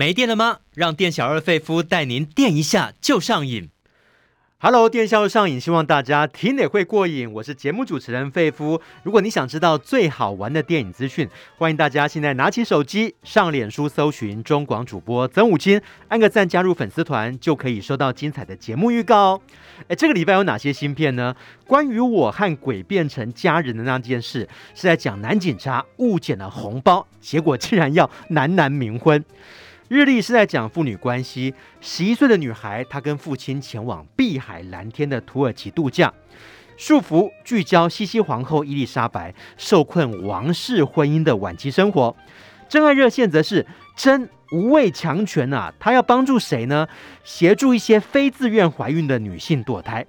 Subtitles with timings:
[0.00, 0.60] 没电了吗？
[0.72, 3.68] 让店小二费夫带您电一下就上瘾。
[4.56, 7.30] Hello，电销上瘾，希望大家听得会过瘾。
[7.30, 8.80] 我是节目主持人费夫。
[9.02, 19.40] 如果你想知道最好玩的电影资讯，欢迎大家现在拿起手机上脸书搜寻中广主播曾武金，按个赞加入粉丝团，就可以收到精彩的节目预告哦。
[19.88, 21.36] 诶，这个礼拜有哪些新片呢？
[21.66, 29.22] 关于我和鬼变成家人的那件事，是在讲男警察误捡了红包，结果竟然要男男冥婚。
[29.90, 31.52] 日历是在讲父女关系。
[31.80, 36.14] 十一岁的女孩，她跟父亲前往碧海蓝天的土耳其度假。
[36.76, 42.14] 束缚聚焦西西皇后伊丽莎白受困王室婚姻的晚期生活。
[42.68, 43.66] 真爱热线则是
[43.96, 45.74] 真无畏强权啊！
[45.80, 46.86] 她要帮助谁呢？
[47.24, 50.06] 协助一些非自愿怀孕的女性堕胎。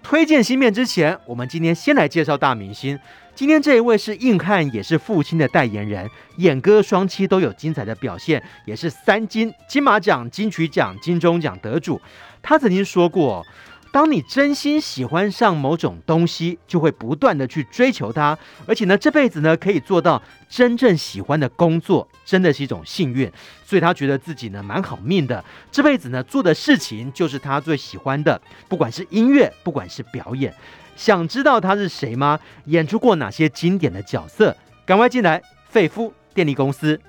[0.00, 2.96] 推荐新片之前，我们今天先来介绍大明星。
[3.34, 12.00] 今天这一位是硬汉，也是父亲的代言人，演歌双栖都有精彩的表现，也是三金金马奖、金曲奖、金钟奖得主。
[12.42, 13.44] 他曾经说过。
[13.92, 23.30] 当你真心喜欢上某种东西，就会不断的去追求它，而且呢，这辈子呢可以做到真正喜欢的工作，真的是一种幸运。
[23.66, 30.54] 所以他觉得自己呢蛮好命的，这辈子呢做的事情就是他最喜欢的，不管是音乐，不管是表演。
[30.96, 32.38] 想知道他是谁吗？
[32.66, 34.56] 演出过哪些经典的角色？
[34.84, 37.00] 赶快进来，费夫电力公司。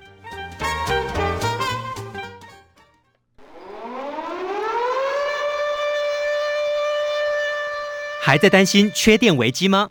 [8.20, 9.90] 还在担心缺电危机吗？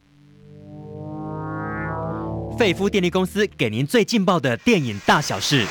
[2.58, 5.66] 费夫电力公司给您最劲爆的电影大小事。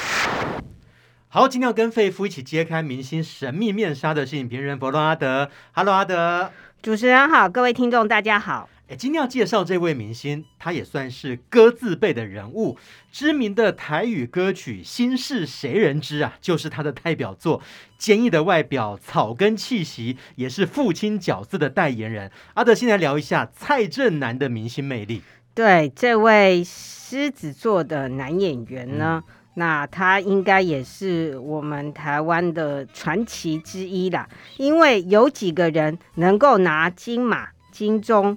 [1.34, 5.48] 好，今天要跟费夫一起揭开明星神秘面纱的是影评人佛洛阿德。
[5.72, 6.52] Hello，阿德。
[6.82, 8.68] 主持人好，各位听众大家好。
[8.98, 12.76] 今天要介绍这位明星，他也算是歌字辈的人物。
[13.10, 17.62] 知名的台语歌曲《心事谁人知》啊，就是他的代表作。
[17.96, 22.30] 坚毅的外表，草根气息，也是父亲角色的代言人。
[22.52, 25.22] 阿德，先来聊一下蔡正南的明星魅力。
[25.54, 34.28] 对，这位狮子座的男演员呢，嗯、那他应该也是我们台湾的传奇之一啦。
[34.56, 38.36] 因为有几个人能够拿金马、金钟。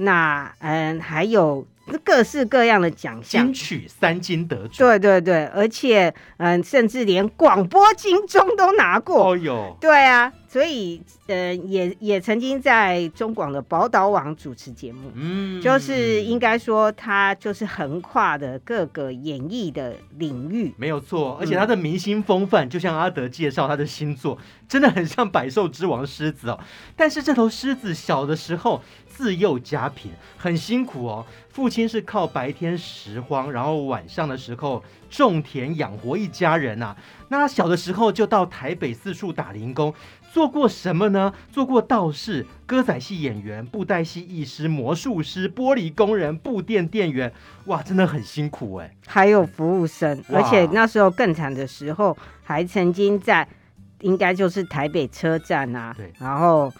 [0.00, 1.66] 那嗯，还有
[2.04, 9.30] 各式各样的奖项，金曲三金得主，对对对，而且嗯，甚至连广播金钟都拿过。
[9.30, 10.32] 哦哟，对啊。
[10.50, 21.36] 所以，呃，也也曾经在中广的宝岛网主持节目，嗯，就是应该说他就是横跨的各个演艺的领域，没有错。
[21.38, 26.58] 而且他的明星风范，就像阿德介绍他的星座，真的很像百兽之王狮子哦。
[26.96, 28.82] 但是这头狮子小的时候
[29.18, 31.26] 自幼家贫，很辛苦哦。
[31.48, 36.96] 父亲是靠白天拾荒，然后晚上的时候种田养活一家人啊。
[37.26, 39.92] 那他小的时候就到台北四处打零工。
[40.32, 41.34] 做过什么呢？
[41.50, 47.32] 做过道士、歌仔戏演员、布袋戏艺师、魔术师、玻璃工人、布店店员，
[47.64, 48.94] 哇，真的很辛苦哎。
[49.08, 53.48] 还有服务生，而且那时候更惨的时候，还曾经在，
[54.02, 56.72] 应该就是台北车站啊，对，然后。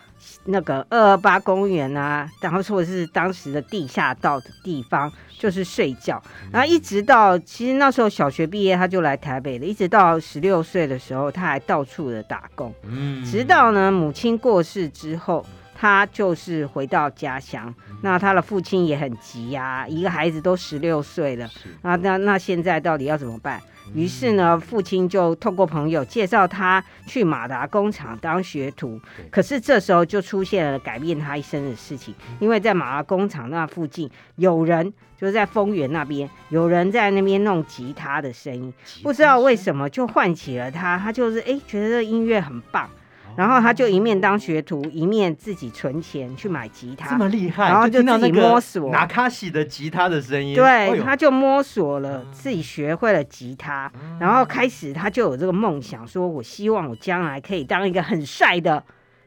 [0.44, 6.22] 那个二二八公园啊，然后或者是当时的地下道的地方，就是睡觉。
[6.50, 9.66] 然后一直到其实那时候小学毕业，他就来台北了。
[9.66, 12.72] 一直到十六岁的时候，他还到处的打工。
[12.84, 15.44] 嗯，直到呢母亲过世之后，
[15.80, 17.72] 他就是回到家乡。
[18.02, 21.48] 那他的父亲也很急呀，一个孩子都十六岁了，
[21.82, 23.60] 啊，那那现在到底要怎么办？
[23.94, 29.00] 于是呢，父亲就透过朋友介绍他去马达工厂当学徒。
[29.30, 38.72] 可是这时候就出现了改变他一生的事情，因为在马达工厂那附近有人，就是在丰原那边有人在那边弄吉他的声音，
[39.02, 42.90] 不知道为什么就唤起了他，他就是哎觉得这音乐很棒。
[43.38, 47.69] 然后他就一面当学徒，一面自己存钱去买吉他，这么厉害。
[47.69, 58.82] 然后就自己摸索拿卡西的吉他的声音，对，哎、他就摸索了，自己学会了吉他，嗯、然后开始他就有这个梦想，说我希望我将来可以当一个很帅的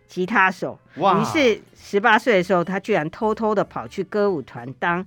[0.10, 0.78] 吉他手。
[0.98, 1.18] 哇！
[1.18, 5.06] 于是十八岁的时候，他居然偷偷的跑去歌舞团当。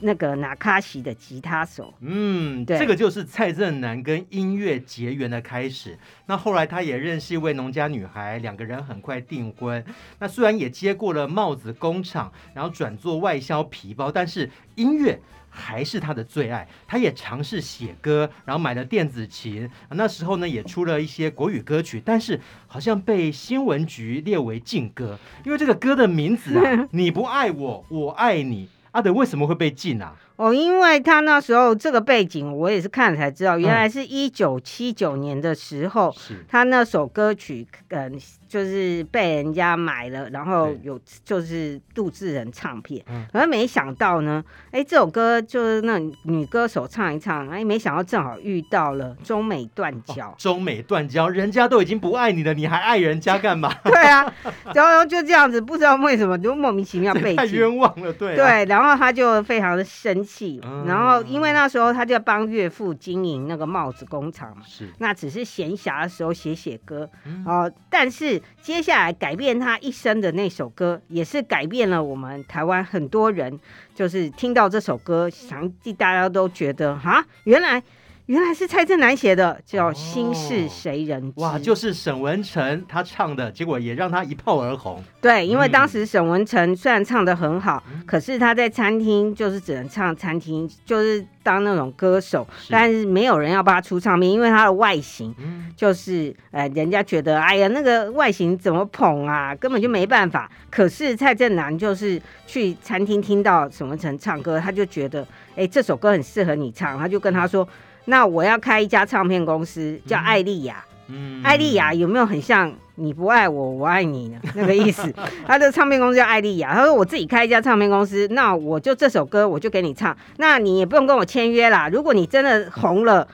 [0.00, 5.98] 那个纳卡西的吉他手，嗯，对，这个就是蔡正南跟音乐结缘的开始。
[6.26, 9.84] 那后来他也认识一位农家女孩，两个人很快订婚。
[10.20, 16.68] 那虽然也接过了帽子工厂，然后转做外销皮包，但是音乐还是他的最爱。
[16.86, 19.68] 他也尝试写歌，然后买了电子琴。
[19.90, 28.68] 那时候呢，也出了一些国语歌曲，但是好像被新闻局列为禁歌，因为这个歌的名字啊， 你不爱我，我爱你。
[28.92, 30.14] 阿德为什么会被禁啊？
[30.36, 38.18] 哦，因为他那时候这个背景，我也是看了才知道，原来是一九七九年的时候，嗯、他那首歌曲，嗯，
[38.48, 53.70] 就是被人家买了，然后有就是杜自人唱片，可是没想到呢，哎，这首歌就是那女歌手唱一唱，哎，没想到正好遇到了中美断交，哦、中美断交，人家都已经不爱你了，你还爱人家干嘛？
[53.84, 54.32] 对啊，
[54.74, 73.58] 然后就这样子，不知道为什么就莫名其妙被太冤枉了，对、啊、对，然后他就非常的生气，嗯、然后因为那时候他就帮岳父经营那个帽子工厂嘛，是，那只是闲暇的时候写写歌，嗯、哦，但是接下来改变他一生的那首歌，也是改变了我们台湾很多人，
[73.94, 77.82] 就是听到这首歌，想必大家都觉得哈，原来。
[78.28, 81.40] 原来是蔡振南写的，叫《心事谁人知》。
[81.42, 85.02] 哇，就是沈文成他唱的，结果也让他一炮而红。
[85.18, 95.34] 对，因为当时沈文成虽然唱的很好，嗯、可是他在餐厅就是只能唱餐厅，就是当那种歌手，是但是没有人要帮他出唱片，因为他的外形，
[95.74, 100.50] 就是呃，人家觉得哎呀，那个外形怎么捧啊，根本就没办法。
[100.68, 105.26] 可是蔡振南就是去餐厅听到沈文成唱歌，他就觉得
[105.56, 107.66] 哎，这首歌很适合你唱，他就跟他说。
[108.08, 110.82] 那我要开一家唱片公司，叫艾丽亚。
[111.08, 114.38] 嗯，艾丽亚有没有很像你不爱我，我爱你呢？
[114.56, 115.14] 那个意思。
[115.46, 116.74] 他的唱片公司叫艾丽亚。
[116.74, 121.88] 他说我自己开一家唱片公司，那我就这首歌我就给你唱，那你也不用跟我签约啦。
[121.90, 123.28] 如果你真的红了，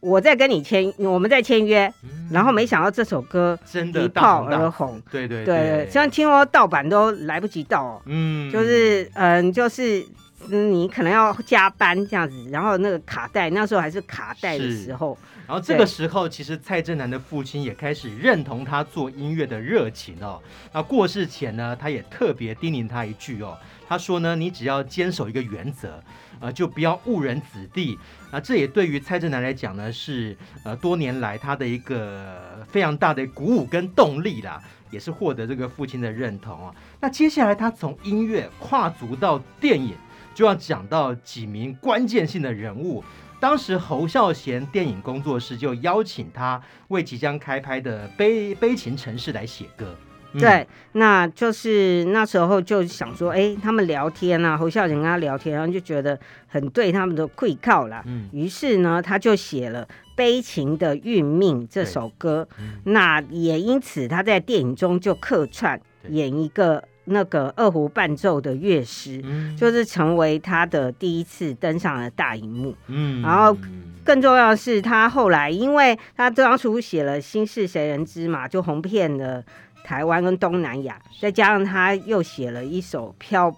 [0.00, 1.92] 我再跟你签，我们再签约。
[2.30, 5.02] 然后没想到这首歌真的一炮而红。
[5.10, 8.00] 对对对，像听说盗版都来不及盗。
[8.06, 10.04] 嗯，就是嗯，就是。
[10.48, 15.16] 你可能要加班这样子，然后那个卡带，那时候还是卡带的时候，
[15.46, 20.40] 然后这个时候，其实蔡振南的父亲也开始认同他做音乐的热情哦。
[20.72, 23.56] 那过世前呢，他也特别叮咛他一句哦，
[23.88, 26.02] 他说呢，你只要坚守一个原则，
[26.40, 27.98] 呃，就不要误人子弟。
[28.30, 36.74] 啊这也对于蔡振南来讲呢，是呃多年来他的一个非常大的鼓舞跟动力啦，也是获得这个父亲的认同哦。
[36.98, 39.94] 那接下来他从音乐跨足到电影。
[40.34, 43.02] 就要讲到几名关键性的人物。
[43.40, 49.96] 当时侯孝贤电影工作室就邀请他为即将开拍的《悲悲情城市》来写歌。
[50.32, 58.04] 嗯、对，那就是那时候就想说，哎，他们聊天啊，侯孝贤跟他聊天，然后就觉得很对他们的愧靠啦。
[58.06, 62.48] 嗯，于是呢，他就写了《悲情的运命》这首歌。
[62.60, 66.84] 嗯、那也因此，他在电影中就客串演一个。
[67.04, 72.74] 那个二胡伴奏的乐师，嗯、就是成为他的第一次登上了大荧幕。
[72.86, 73.56] 嗯，然后
[74.04, 79.42] 更重要的是，他后来因为他当初写了《心事谁人知》嘛，就红遍了
[79.84, 81.00] 台湾跟东南亚。
[81.20, 83.54] 再加上他又写了一首飘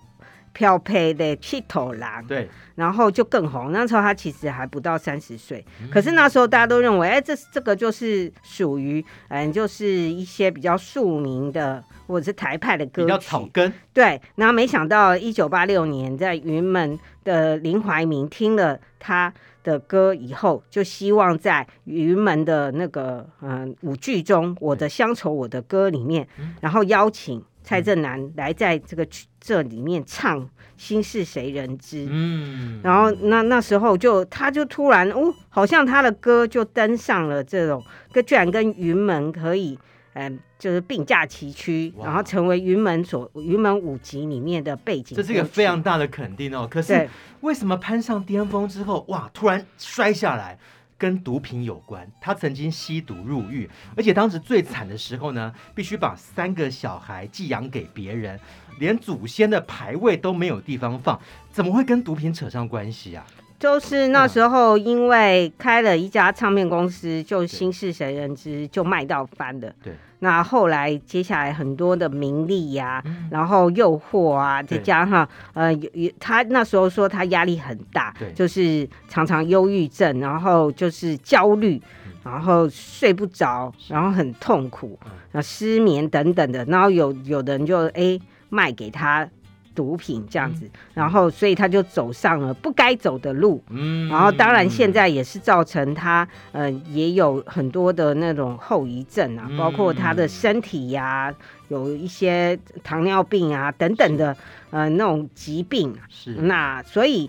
[0.53, 3.73] 飘配的《七头狼》，对，然后就更红。
[3.73, 11.83] 那时候他其实还不到三十岁，嗯、可是那时候大家都认为，哎，这这个就是属于嗯，就是一些比较庶民的。
[12.07, 13.73] 或者是台派的歌曲，比较草根。
[13.95, 19.33] 对，然后没想到一九八六年，在云门的林怀民听了他
[19.63, 29.05] 的歌以后，就希望在云门的那个嗯舞剧中，《我的乡愁我的歌》里面，嗯、然后邀请蔡振南来在这个
[29.41, 30.41] 这里面唱
[30.77, 32.05] 《心事谁人知》。
[32.09, 39.77] 嗯，然后那那时候就他就突然哦，好像他的歌就登上了这种，跟居然跟云门可以。
[40.17, 45.17] 嗯，就是并驾齐驱，然后成为云门所云门舞集里面的背景。
[45.17, 46.69] 这是一个非常大的肯定哦。
[46.71, 50.57] 可是为什么攀上巅峰之后，哇，突然摔下来？
[51.05, 52.11] 跟毒品有关。
[52.19, 58.41] 他曾经吸毒入狱，而且当时最惨的时候呢，必须把三个小孩寄养给别人，
[58.79, 61.21] 连祖先的牌位都没有地方放，
[61.51, 63.27] 怎么会跟毒品扯上关系啊？
[63.65, 69.73] 就是那时候，因为开了一家唱片公司，就心事谁人知，就卖到翻了。
[69.83, 78.31] 对，那后来接下来很多的名利呀、啊，嗯、然后诱惑啊，再加上呃，有他那时候说他压力很大，对。
[78.35, 81.81] 就是常常忧郁症，然后就是焦虑，
[82.23, 84.99] 然后睡不着，然后很痛苦，
[85.33, 89.27] 然后失眠等等的，然后有有的人就哎卖给他。
[89.75, 101.35] 毒品这样子，然后所以他就走上了不该走的路，嗯，然后当然现在也是造成他，呃，也有很多的那种后遗症啊，包括他的身体呀、啊，
[101.69, 104.37] 有一些糖尿病啊等等的，
[104.71, 105.95] 呃，那种疾病。
[106.09, 107.29] 是，那所以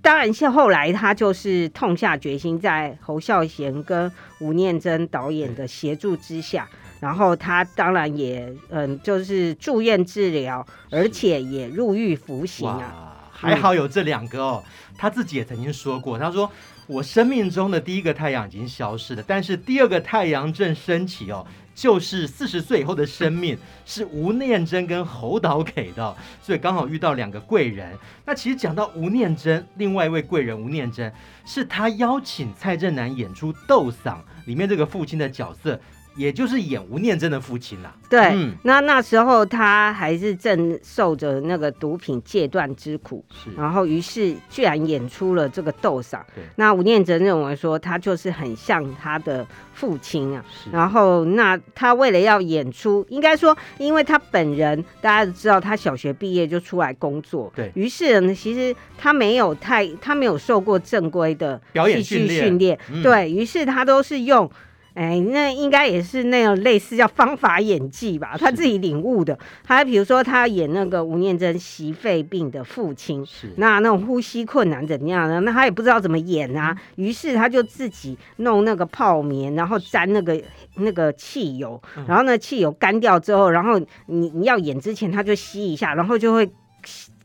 [0.00, 6.68] 当然是后来他就是痛下决心，在侯孝贤跟吴念真导演的协助之下。
[7.06, 13.30] 然后他当然也嗯，就是住院治疗，而且也入狱服刑啊。
[13.30, 14.64] 还好有这两个哦。
[14.98, 16.50] 他自己也曾经说过，他说
[16.88, 21.46] 我生命中的第一个太阳已经消失了，但是第二个太阳正升起哦。
[21.76, 27.96] 就是四十岁以后的生命是吴念真跟侯导给的，所以刚好遇到两个贵人。
[28.24, 31.12] 那其实讲到吴念真，另外一位贵人吴念真
[31.44, 34.14] 是他邀请蔡振南演出《斗嗓》
[34.46, 35.78] 里面这个父亲的角色。
[36.16, 37.94] 也就是演吴念真的父亲啦。
[38.08, 46.24] 对，嗯、那那时候他还是正受着那个毒品戒断之苦，是然后于是居然演出了这个斗赏。
[46.54, 50.44] 那吴念真认为说他就是很像他的父亲啊。
[50.50, 64.48] 是然后那他为了要演出，应该说，因为他本人大家都知道，他小学毕业就出来工作，对于是呢，其实他没有太他没有受过正规的表演训练，训练嗯、对于是他都是用。
[64.96, 69.38] 哎，那应该也是那种类似叫方法演技吧，他自己领悟的。
[69.62, 80.42] 他比如说，他演那个吴念真袭肺病的父亲，是那那种呼吸困难怎样呢，那他也不知道怎么演啊，于是他就自己弄那个泡棉，然后沾那个
[80.76, 86.50] 那个汽油，然后呢汽油干掉之后，然后你你要演之前他就吸一下，然后就会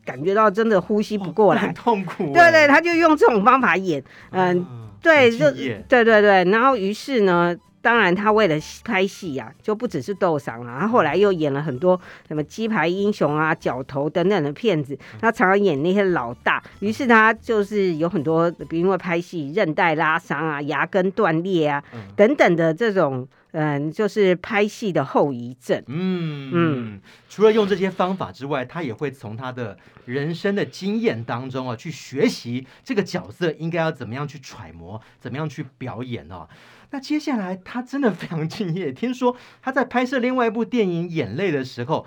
[0.04, 2.34] 感觉到真的呼吸不过来，很痛苦。
[2.34, 4.60] 对对，他就用这种方法演，嗯。
[4.60, 21.84] 嗯对，就对对对，然后于是呢，当然他为了拍戏呀、啊，就不只是斗嗓了，他后来又演了很多什么鸡排英雄啊、角头等等的片子，他常常演那些老大，于是他就是有很多，比如因为拍戏韧带拉伤啊、牙根断裂啊
[22.16, 23.28] 等等的这种。
[23.52, 25.84] 嗯，就是拍戏的后遗症。
[25.88, 36.48] 嗯嗯，嗯除了用这些方法之外，他也会从他的人生的经验当中啊，去学习这个角色应该要怎么样去揣摩，怎么样去表演哦。
[36.92, 42.06] 那接下来他真的非常敬业，听说他在拍摄另外一部电影《眼泪》的时候。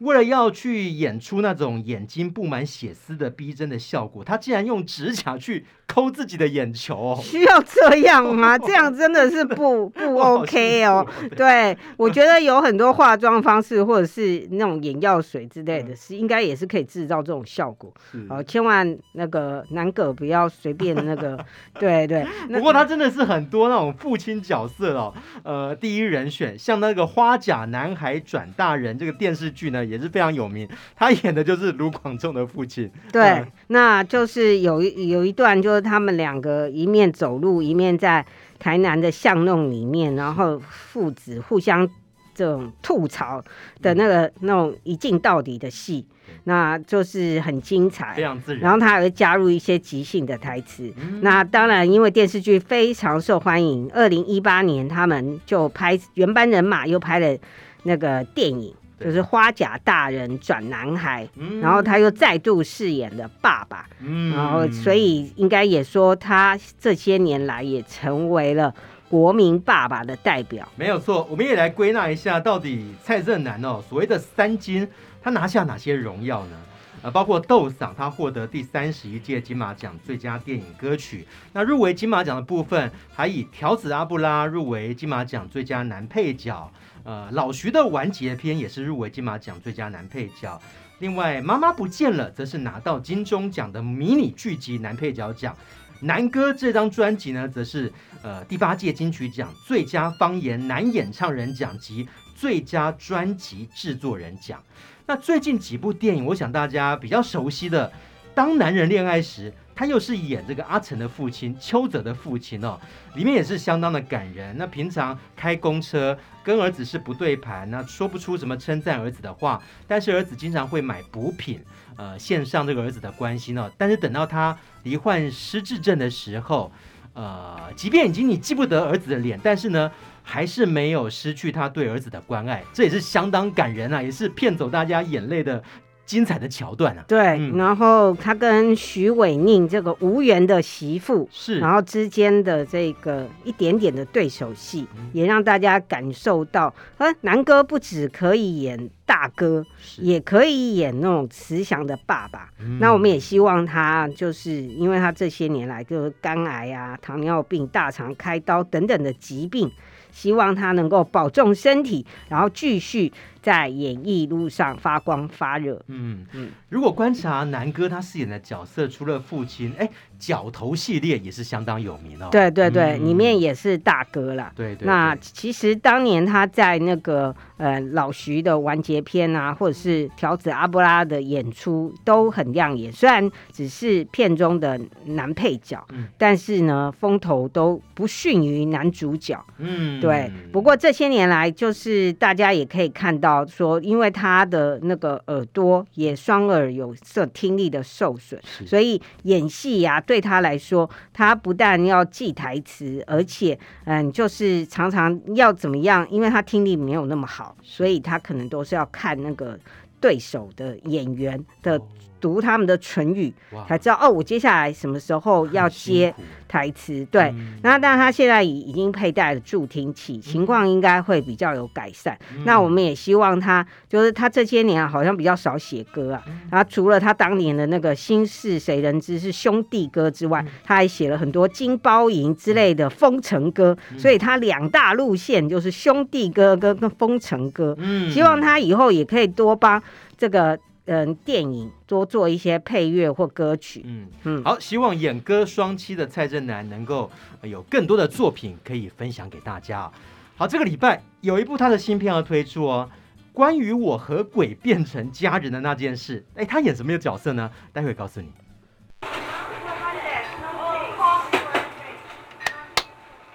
[0.00, 6.94] 为了要去演出那种眼睛布满血丝的逼真的效果，他竟然用指甲去抠自己的眼球。
[6.96, 8.56] 哦，需要这样吗？
[8.58, 11.04] 这样真的是不不 OK 哦。
[11.36, 17.92] 对，我觉得有很多化妆方式或者是那种眼药水之类的，是应该也是可以制造这种效果。
[18.28, 21.36] 哦是，千万那个南哥不要随便那个。
[21.78, 22.24] 对 对。
[22.48, 29.80] 不过他真的是很多那种父亲角色哦，呃，第一人选，像那个《花甲男孩转大人》这个电视剧呢。
[29.90, 32.88] 也是非常有名，他演的就是卢广仲的父亲。
[33.10, 38.24] 对，嗯、那就是有一有一段，就是他们两个一面走路，一面在
[38.58, 41.88] 台南的巷弄里面，然后父子互相
[42.34, 43.42] 这种吐槽
[43.82, 46.06] 的那个、嗯、那种一镜到底的戏，
[46.44, 48.62] 那就是很精彩，非常自然。
[48.62, 50.92] 然后他还会加入一些即兴的台词。
[50.98, 57.36] 嗯、那当然，因为电视剧非常受欢迎，二零一八年他们就拍原班人马又拍了
[57.84, 58.74] 那个电影。
[59.00, 68.74] 就是花甲大人转男孩，嗯、然后他又再度饰演了爸爸，嗯、然后所以应该也说他这些年来也成为了
[69.08, 70.68] 国民爸爸的代表。
[70.76, 74.86] 没有错，我们也来归纳一下，到底蔡正南哦，所谓的三金，
[75.22, 76.56] 他拿下哪些荣耀呢？
[77.02, 81.26] 呃，包括斗嗓，他获得第三十一届金马奖最佳电影歌曲。
[81.52, 86.70] 那入围金马奖的部分，还以条子阿布拉入围金马奖最佳男配角。
[87.02, 90.60] 呃，老徐的完结篇也是入围金马奖最佳男配角。
[90.98, 95.56] 另外，妈妈不见了，则是拿到金钟奖的迷你剧集男配角奖。
[96.02, 97.90] 南歌这张专辑呢，则是
[98.22, 104.62] 呃第八届金曲奖最佳方言男演唱人奖及最佳专辑制作人奖。
[105.10, 107.88] 那最近几部电影，我想大家比较熟悉的，
[108.32, 109.50] 《当男人恋爱时》。
[109.74, 112.78] 他又是演这个阿成的父亲，邱泽的父亲哦，
[113.14, 114.54] 里面也是相当的感人。
[114.56, 121.60] 那平常开公车跟儿子是不对盘，那说不出什么称赞儿子的话，但是儿子经常会买补品，
[121.96, 123.68] 呃，献上这个儿子的关心哦。
[123.76, 126.70] 但是等到他罹患失智症的时候，
[127.14, 129.90] 呃，即便已经你记不得儿子的脸，但是呢，
[130.30, 135.60] 还是没有失去他对儿子的关爱，这也是相当感人啊，也是骗走大家眼泪的。
[136.06, 149.64] 精彩的桥段啊，对，嗯、然后他跟徐伟宁这个无缘的媳妇是，然后之间的这个一点点的对手戏，嗯、也让大家感受到，呃，南哥不只可以演大哥，
[149.98, 152.50] 也可以演那种慈祥的爸爸。
[152.58, 159.70] 嗯、那我们也希望他，就是因为他这些年来就是肝癌啊、糖尿病、大肠开刀等等的疾病。
[160.12, 163.12] 希望他能够保重身体，然后继续
[163.42, 165.82] 在演艺路上发光发热。
[165.88, 169.88] 嗯嗯，如果观察南哥他饰演的角色，除了父亲，哎。
[170.20, 172.28] 角头系列也是相当有名哦。
[172.30, 174.52] 对对对，嗯、里面也是大哥啦。
[174.54, 174.86] 对，对对。
[174.86, 182.92] 那其实当年他在那个呃老徐的完结篇啊，或者是条子阿布拉的演出都很亮眼。
[182.92, 189.42] 虽然只是片中的男配角，嗯、但是呢风头都不逊于男主角。
[189.56, 190.30] 嗯，对。
[190.52, 200.00] 不过这些年来，就是大家也可以看到说，因为他的那个耳朵也双耳有色听力的受损，所以演戏呀、啊。
[200.00, 206.06] 对他来说，他不但要记台词，而且，嗯，就是常常要怎么样？
[206.10, 209.58] 因为他听力没有那么好，所以他可能都是要看那个
[210.00, 211.80] 对手的演员的。
[212.20, 213.32] 读他们的唇语，
[213.66, 216.14] 才知道哦，我接下来什么时候要接
[216.46, 217.04] 台词？
[217.10, 222.18] 对，那但他现在已已经佩戴了助听器，情况应该会比较有改善。
[222.44, 226.22] 那我们也希望他，就是他这些年啊，好像比较少写歌啊。
[226.50, 233.76] 然后除了他当年的那个《心事谁人知》是兄弟歌之外，他还写了很多金包银之类的风尘歌。
[233.96, 237.74] 所以他两大路线就是兄弟歌跟跟风尘歌。
[237.78, 239.82] 嗯，希望他以后也可以多帮
[240.16, 240.58] 这个。
[240.92, 243.82] 嗯，电影多做一些配乐或歌曲。
[243.84, 247.08] 嗯嗯，嗯好，希望演歌双栖的蔡振南能够
[247.42, 249.88] 有更多的作品可以分享给大家。
[250.36, 252.90] 好，这个礼拜有一部他的新片要推出哦，
[253.32, 256.26] 关于我和鬼变成家人的那件事。
[256.34, 257.48] 哎，他演什么角色呢？
[257.72, 258.32] 待会告诉你。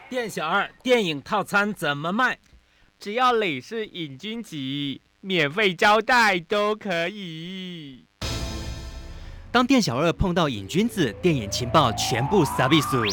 [0.10, 2.38] 店小二，电影套餐怎么卖？
[3.00, 4.58] 只要你是瘾君子。
[5.28, 8.06] 免费招待都可以。
[9.52, 13.04] 当店小二碰到瘾君子，电影情报全部撒比苏。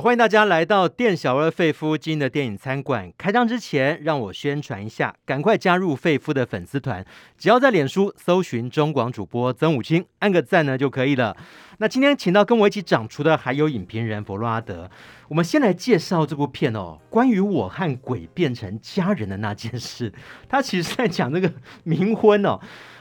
[0.00, 3.12] 欢迎大家来到店小二费夫经营的电影餐馆。
[3.18, 7.04] 开张之前，让我宣传一下，赶快加入费夫的粉丝团，
[7.36, 11.36] 只要在脸书搜寻中广主播曾武清，按个赞呢就可以了。
[11.78, 14.88] 那今天请到跟我一起掌厨的还有影评人佛洛阿德。
[15.28, 20.12] 我们先来介绍这部片哦，关于我和鬼变成家人的那件事。
[20.48, 21.50] 他其实在讲那个
[21.84, 22.60] 冥婚哦，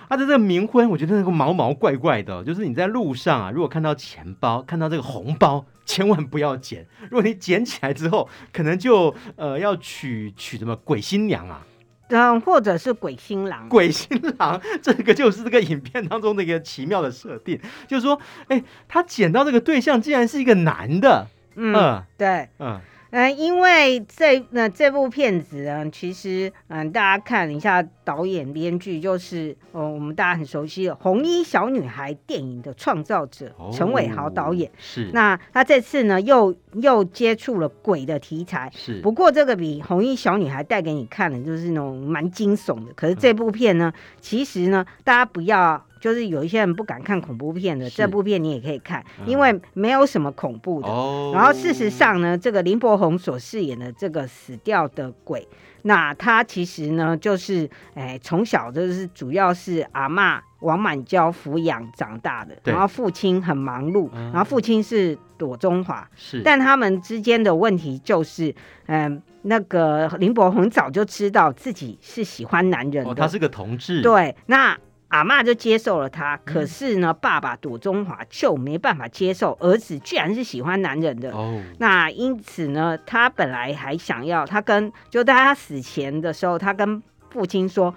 [0.09, 6.85] 他的这个冥婚，我觉得那个毛毛怪怪的，就是你在路上啊，如果看到钱包，看到这个红包，千万不要捡。
[7.09, 11.65] 如果你捡起来之后，可能就呃要娶娶什么鬼新娘啊。
[12.09, 22.79] 嗯，或者是鬼新郎，鬼新郎，这个就是这个影片当中的一个奇妙的设定，就是说，哎，他捡到这个对象竟然是一个男的，嗯，嗯对，嗯。
[23.11, 34.71] 嗯，因为这那这部片子呢，其实嗯，大家看一下导演编剧，就是哦，我们大家很熟悉的《红衣小女孩》电影的创造者陈伟豪导演。
[34.77, 35.09] 是。
[35.13, 38.71] 那他这次呢，又又接触了鬼的题材。
[38.75, 38.99] 是。
[39.01, 42.93] 不过这个比《红衣小女孩》带给你看的，就是那种蛮惊悚的。
[42.93, 45.83] 可是这部片呢，嗯、其实呢，大家不要。
[46.07, 50.87] 就是有一些人不敢看恐怖片的，是这部片你也可以看，嗯、因为没有什么恐怖的。
[50.87, 55.45] 哦、然后事实上呢，这个林柏宏所饰演的这个死掉的鬼，
[55.81, 74.77] 那他其实呢，就是哎从小就是主要是阿嬷王满娇抚养长大的，然后父亲很忙碌，嗯、然后父亲是朵中华，是，但他们之间的问题就是，嗯、呃，那个林柏宏早就知道自己是喜欢男人的，哦、他是个同志，对，那。
[75.09, 81.31] 阿妈就接受了他，可是呢，爸爸庹宗华就没办法接受儿子居然是喜欢男人的。
[81.31, 87.95] 哦，那因此呢，他本来还想要，他跟就在他死前的时候，他跟父亲说，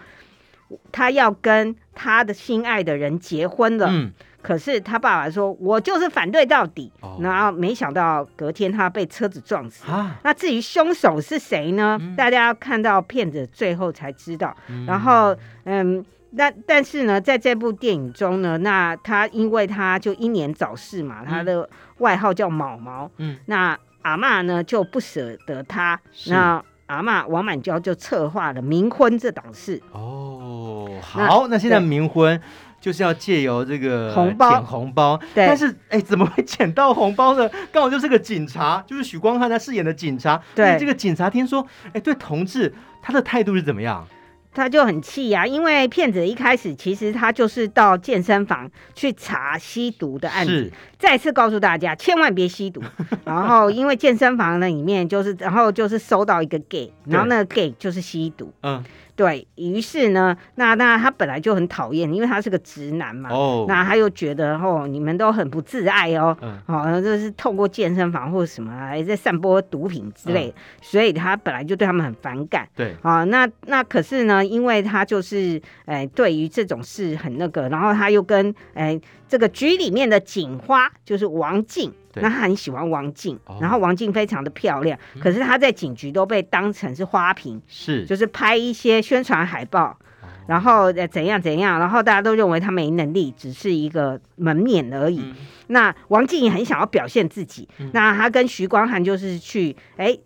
[0.92, 3.88] 他要跟他的心爱的人结婚了。
[3.90, 6.92] 嗯，可是他爸爸说，我就是反对到底。
[7.00, 9.90] 哦，然后没想到隔天他被车子撞死。
[9.90, 11.98] 啊，那至于凶手是谁呢？
[12.00, 14.56] 嗯，大家要看到片子最后才知道。
[14.68, 16.04] 嗯，然后，嗯。
[16.32, 23.10] 那但是呢，在这部电影中呢，那他因为他就英年早逝嘛，嗯、他的外号叫毛毛。
[23.16, 29.80] 嗯，那阿嬷呢就不舍得他，那阿嬷王满娇就策划了冥婚这档事。
[29.92, 32.40] 哦，好，那，那现在冥婚
[32.80, 37.48] 就是要借由这个红包捡红包，对但是哎，怎么会 捡到红包呢？
[37.70, 40.40] 刚好就是个警察，就是许光汉他饰演的警察。
[40.54, 44.06] 对，这个警察听说，哎，对同志他的态度是怎么样？
[44.52, 52.82] 他就很气呀、啊，因为骗子一开始其实他就是到健身房去查吸毒的案子，再次告诉大家千万别吸毒。
[53.24, 58.52] 然后因为健身房那里面就是，然后就是收到一个 gay，然后那个 gay 就是吸毒。
[58.62, 58.82] 嗯，
[59.20, 63.28] 对，于是呢，那那他本来就很讨厌，因为他是个直男嘛。
[63.30, 63.66] 哦。
[63.68, 66.34] 那他又觉得哦，你们都很不自爱哦。
[66.40, 66.58] 嗯。
[66.64, 72.66] 哦，就是透过健身房或者什么还在散播毒品之类，嗯、所以他本来就对他们很反感。
[72.74, 72.96] 对。
[73.02, 81.92] 啊，那那可是呢，因为他就是哎，对于这种事很那个，然后他又跟哎这个局里面的警花就是王静。
[82.14, 88.04] 那他很喜欢王静，哦、然后王静非常的漂亮，嗯、可是他在警局都被当成是花瓶，是。
[88.06, 95.20] 就是拍一些宣传海报，哦、然后呃怎样怎样，然后大家都认为他没能力，只是一个门面而已。
[95.20, 95.34] 嗯、
[95.68, 100.18] 那王静也很想要表现自己，嗯、那他跟徐光汉就是去哎。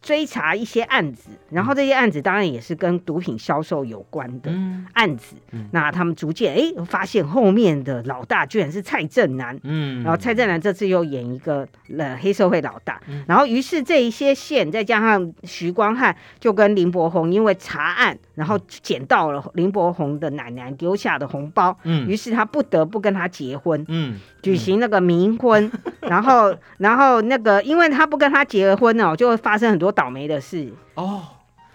[0.00, 4.50] 追查一些案子，然后这些案子当然也是跟毒品销售有关的
[4.92, 5.34] 案子。
[5.72, 29.87] 那他们逐渐哎发现后面的老大居然是蔡正南，嗯，然后蔡正南这次又演一个了黑社会老大，嗯、然后于是这一些线再加上徐光汉就跟林柏宏因为查案，然后捡到了林柏宏的奶奶丢下的红包，嗯，于是他不得不跟他结婚，嗯，举行那个冥婚， 嗯、然后然后那个因为他不跟他结婚哦，就会发生很多。
[29.90, 31.22] 倒霉的事哦，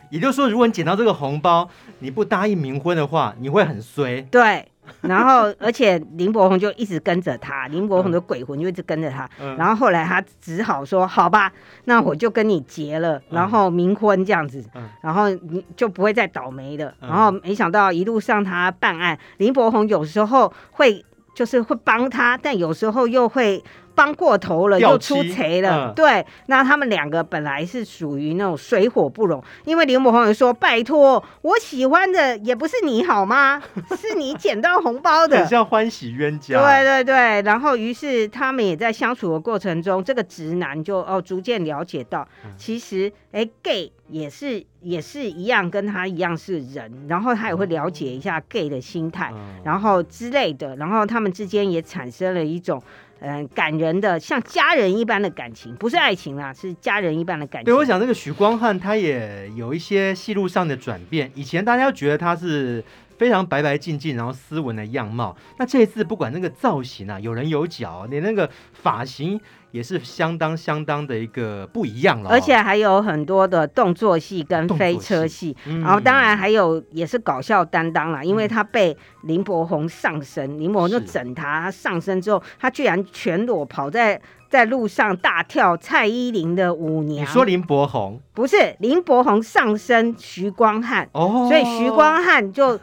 [0.09, 1.67] 也就是说，如果你捡到这个红包，
[1.99, 4.21] 你不答应冥婚的话，你会很衰。
[4.29, 4.67] 对，
[5.01, 9.27] 然后而且林柏宏就一直跟着他，林柏宏的鬼魂就一直跟着他。
[9.39, 11.51] 嗯、然后后来他只好说：“好吧，
[11.85, 16.93] 那我就跟你结了，然后冥婚这样子，嗯、然后你就不会再倒霉了。
[17.01, 23.63] 嗯”然后没想到一路上他办案，林柏宏有时候会就是会帮他，但有时候又会。
[23.95, 25.89] 帮过头了，又出贼了。
[25.89, 33.61] 嗯、对，那他们两个本来是属于那种水火不容，因为林柏宏说：“拜托，我喜欢的也不是你好吗？
[33.95, 52.81] 是你捡到红包的，很像欢喜冤家。”对对对，然后于是他们也在相处的过程中，这个直男就哦逐渐了解到，嗯、其实哎 gay 也是也是一样，跟他一样是人，然后他也会了解一下 gay 的心态，嗯、然后之类的，然后他们之间也产生了一种。
[53.25, 57.65] 嗯，感人的像家人一般的感情，不是爱情啦，是家人一般的感情。
[57.65, 61.31] 对，我想那个许光汉他也有一些戏路上的转变。
[61.33, 62.83] 以前大家觉得他是
[63.17, 65.33] 非常白白净净，然后斯文的样貌。
[65.57, 69.39] 那这一次不管那个造型啊，有人有脚，连那个发型。
[69.73, 84.21] 也是相当相当的一个不一样了，而且还有很多的动作戏跟飞车戏，嗯、然后当然还有也是搞笑担当啦，嗯、因为他被林柏宏上身，林柏宏就整他，他上身之后，他居然全裸跑在。
[84.53, 87.23] 在路上大跳蔡依林的舞娘。
[87.23, 88.21] 你说林柏宏？
[88.35, 92.79] 不是林柏宏上身徐光汉哦，所以徐光汉就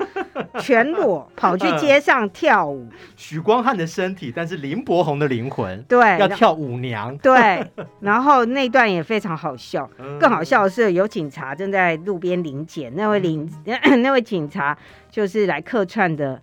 [0.58, 2.88] 全裸跑去街上跳舞。
[3.14, 7.16] 徐光汉的身体，但是林柏宏的灵魂，对，要跳舞娘。
[7.18, 7.64] 对，
[8.00, 9.88] 然后那段也非常好笑。
[10.18, 13.48] 更好笑的是，有警察正在路边临检，那位领
[14.02, 14.76] 那位警察
[15.08, 16.42] 就是来客串的，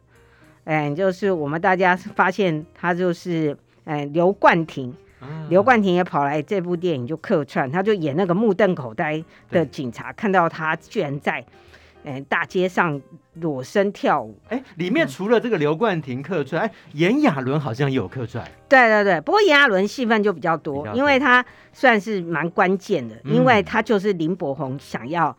[0.63, 4.95] 哎，就是我们大家发现他就是哎刘冠廷。
[5.49, 11.45] 刘冠廷也跑来这部电影就客串，他就演那个目瞪口呆的警察，看到他居然在，
[12.03, 13.01] 欸、大街上
[13.35, 14.37] 裸身跳舞。
[14.49, 18.43] 哎，里面除了这个刘冠廷客串，哎，炎亚纶好像也有客串。
[18.67, 25.35] 对对对，不过炎亚纶戏份就比较多，较因为他算是蛮关键的，嗯、因为他就是林柏宏想要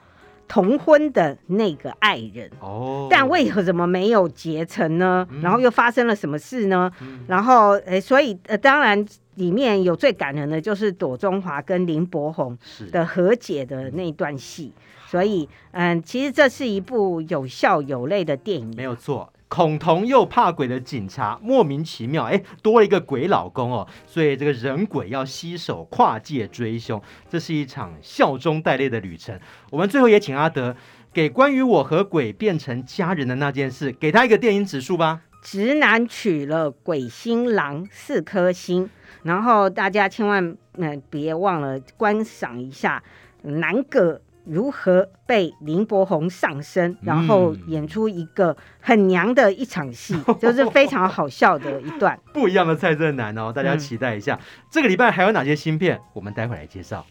[0.47, 2.51] 同婚的那个爱人。
[2.61, 5.27] 哦，但为何怎么没有结成呢？
[5.31, 6.91] 嗯、然后又发生了什么事呢？
[7.01, 9.05] 嗯、然后，哎，所以呃，当然。
[9.39, 12.59] 里面有最感人的就是朵中华跟林柏宏
[12.91, 14.73] 的和解的那段戏，
[15.07, 19.33] 所以嗯，其实这是一部有笑有泪的电影，没有错。
[19.47, 29.41] 恐同又怕鬼的警察莫名其妙哎，多了一个鬼老公哦，所以这个人鬼要携手跨界追凶，这是一场笑中带泪的旅程。
[29.71, 30.77] 我们最后也请阿德
[31.15, 35.23] 给关于我和鬼变成家人的那件事，给他一个电影指数吧。
[35.41, 38.91] 直男娶了鬼新郎，四颗星。
[39.23, 43.03] 然后大家千万嗯、呃、别忘了观赏一下
[43.43, 52.19] 南葛如何被林柏宏上身，嗯、然后演出一个很娘的一场戏， 就是非常好笑的一段。
[52.33, 54.35] 不一样的蔡正南哦，大家期待一下。
[54.35, 56.01] 嗯、这个礼拜还有哪些新片？
[56.15, 57.05] 我们待会来介绍。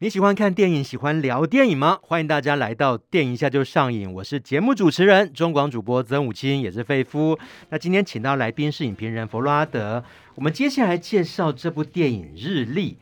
[0.00, 1.98] 你喜欢看电影，喜欢聊电影吗？
[2.02, 4.12] 欢迎大家来到电影一下就上瘾。
[4.12, 7.36] 我是节目主持人中广主播曾武清，也是费夫。
[7.70, 10.04] 那今天请到来宾是影评人弗洛阿德。
[10.36, 12.92] 我们接下来介绍这部电影《日历》，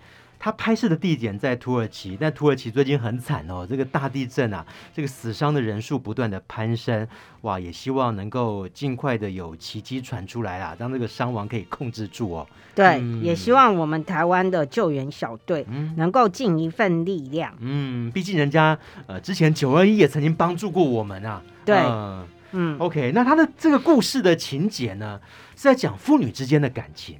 [0.46, 7.04] 他拍摄的地点在土耳其，但土耳其最近很惨哦，这个大地震啊，这个死伤的人数不断的攀升，
[7.40, 12.46] 哇，也希望能够尽快的有奇迹传出来啊，让这个伤亡可以控制住哦。
[12.76, 17.52] 对，嗯、也希望我们台湾的救援小队能够尽一份力量。
[17.58, 18.78] 嗯，毕竟人家
[19.08, 21.42] 呃之前九二一也曾经帮助过我们啊。
[21.64, 25.20] 对，呃、嗯，OK，那他的这个故事的情节呢，
[25.56, 27.18] 是在讲父女之间的感情。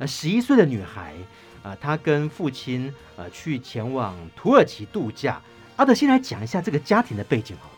[0.00, 1.14] 呃，十一岁的女孩。
[1.64, 5.40] 啊，他跟父亲呃去前往土耳其度假。
[5.76, 7.70] 阿德先来讲一下这个家庭的背景好。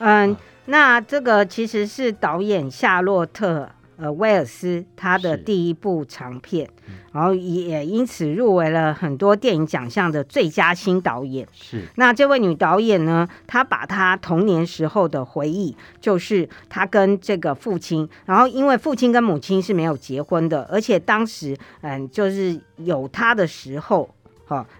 [0.00, 3.70] 嗯，那这个其实是导演夏洛特。
[4.00, 11.44] 呃，威尔斯他的第一部长片，嗯、然后也因此入围了很多电影奖项的最佳新导演。
[11.52, 24.08] 是，那这位女导演呢，她把她童年时候的回忆，就是她跟这个父亲，然后因为父亲跟母亲是没有结婚的，而且当时嗯，就是有他的时候，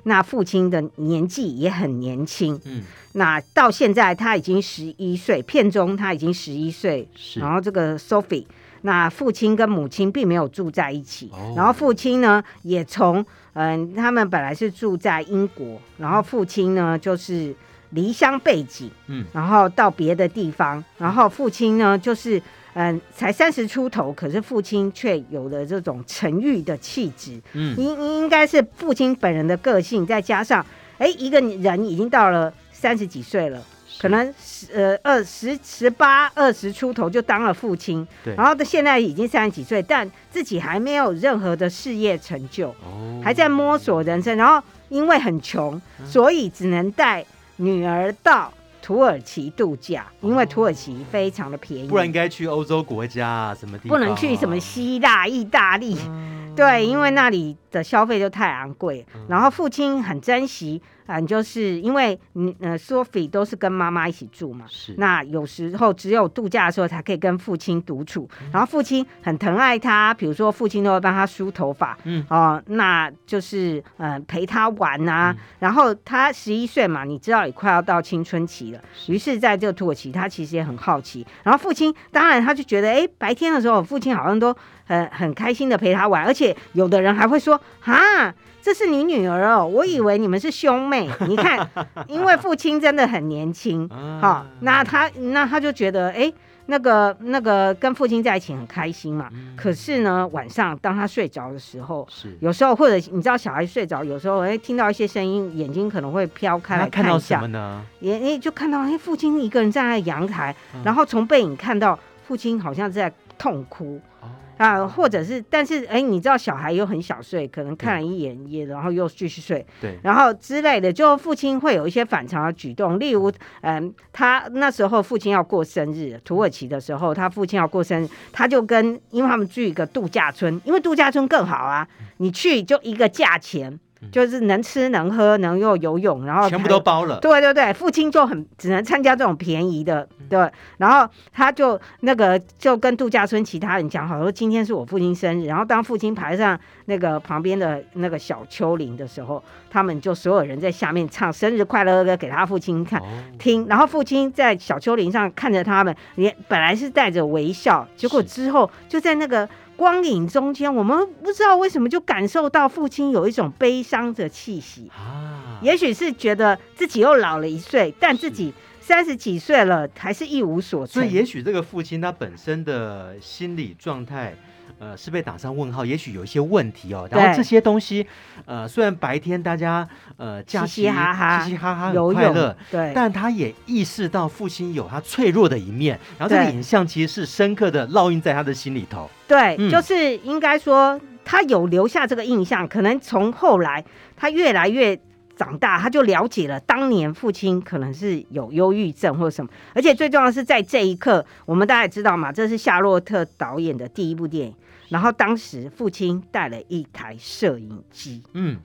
[0.05, 2.57] 那父亲的年纪也很年轻。
[2.65, 7.09] 嗯，那到现在他已经十一岁，片中他已经十一岁。
[7.17, 8.47] 是，然后这个 Sophie。
[8.83, 17.55] 那父亲跟母亲并没有住在一起，哦、然后父亲呢也从嗯，他们本来是住在英国，然后父亲呢就是
[17.91, 22.41] 离乡背井，嗯，然后到别的地方，然后父亲呢就是
[22.75, 30.65] 嗯才三十出头，可是父亲却有了这种沉郁的气质，嗯，应应该是父亲本人的个性，再加上
[30.99, 33.61] 哎一个人已经到了三十几岁了。
[34.01, 44.37] 可能十呃二十十八二十出头就当了父亲，对，然后他现在已经三十几岁，但自己还没有任何的事业成就，哦，还在摸索人生。
[44.37, 47.25] 然后因为很穷，嗯，所以只能带
[47.57, 53.99] 女儿到土耳其度假，因为土耳其非常的便宜，不然应该去欧洲国家啊，什么地方？
[53.99, 59.05] 不能去什么希腊、意大利，嗯，对，因为那里的消费就太昂贵。
[59.15, 60.81] 嗯，然后父亲很珍惜。
[61.09, 64.95] 嗯，就是因为嗯呃，Sophie 都是跟妈妈一起住嘛，是。
[64.99, 75.37] 那有时候只有度假的时候才可以跟父亲独处，嗯、然后父亲很疼爱他，比如说父亲都会帮他梳头发，嗯哦，那就是呃陪他玩呐、啊。
[75.37, 81.27] 嗯、然后他十一岁嘛，你知道也快要到青春期了，于是，是在这个土耳其，他其实也很好奇。
[81.43, 88.35] 然后父亲当然他就觉得，哎，白天的时候父亲好像都很很开心的陪他玩，而且有的人还会说，哈。
[88.69, 91.09] 这是你女儿哦，我以为你们是兄妹。
[91.27, 91.67] 你看，
[92.07, 93.89] 因为父亲真的很年轻，
[94.21, 96.31] 好、哦，那他那他就觉得，哎，
[96.67, 99.31] 那个那个跟父亲在一起很开心嘛。
[99.33, 107.83] 嗯、可是呢，晚上当他睡着的时候，是有时候或者你知道，小孩睡着，有时候哎听到一些声音，眼睛可能会飘开来看一下，看到什么呢？
[108.01, 114.01] 也哎就看到哎父亲一个人站在阳台，嗯、然后从背影看到父亲好像在痛哭。
[114.21, 133.79] 哦啊，或者是，但是，哎，你知道小孩又很小睡，可能看了一眼也，然后又继续睡，对，然后之类的，就父亲会有一些反常的举动，例如，嗯，他那时候父亲要过生日，土耳其的时候，他父亲要过生日，他就跟，因为他们住一个度假村，因为度假村更好啊，你去就一个价钱。
[134.13, 137.19] 就是能吃能喝能又游泳，然后全部都包了。
[137.21, 140.51] 对对对，父亲就很只能参加这种便宜的，对。
[140.77, 145.47] 然后他就那个就跟度假村其他人讲好说，今天是我父亲生日。
[145.47, 153.03] 然后当父亲爬上那个旁边的那个小丘陵的时候，他们就所有人在下面唱生日快乐歌给他父亲看
[153.39, 153.67] 听。
[153.67, 159.49] 然后父亲在小丘陵上看着他们，也本来是带着微笑，结果之后就在那个。
[159.79, 165.61] 光影中间，我们不知道为什么就感受到父亲有一种悲伤的气息啊。
[165.63, 170.95] 也许是觉得自己又老了一岁，但自己三十几岁了，还是一无所成。
[170.95, 174.35] 所以，也许这个父亲他本身的心理状态。
[174.79, 177.09] 呃，是被打上问号，也许有一些问题哦。
[177.11, 178.07] 然后这些东西，
[178.47, 179.87] 呃，虽然白天大家
[180.17, 185.99] 呃假期嘻嘻哈哈、嘻嘻哈哈很快乐，对，但他也意识到父亲有他脆弱的一面。
[186.17, 189.11] 然后这个影像其实是深刻的烙印在他的心里头。
[189.27, 192.67] 对，嗯、就是应该说他有留下这个印象。
[192.67, 193.85] 可能从后来
[194.17, 194.99] 他越来越
[195.37, 199.51] 长大，他就了解了当年父亲可能是有忧郁症或者什么。
[199.75, 204.55] 而且最重要的是，在这一刻，我们大家也知道嘛，这是夏洛特导演的第一部电影。
[204.89, 208.59] 然后当时父亲带了一台摄影机，嗯，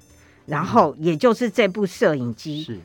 [0.46, 2.80] 然后也就是这部摄影机是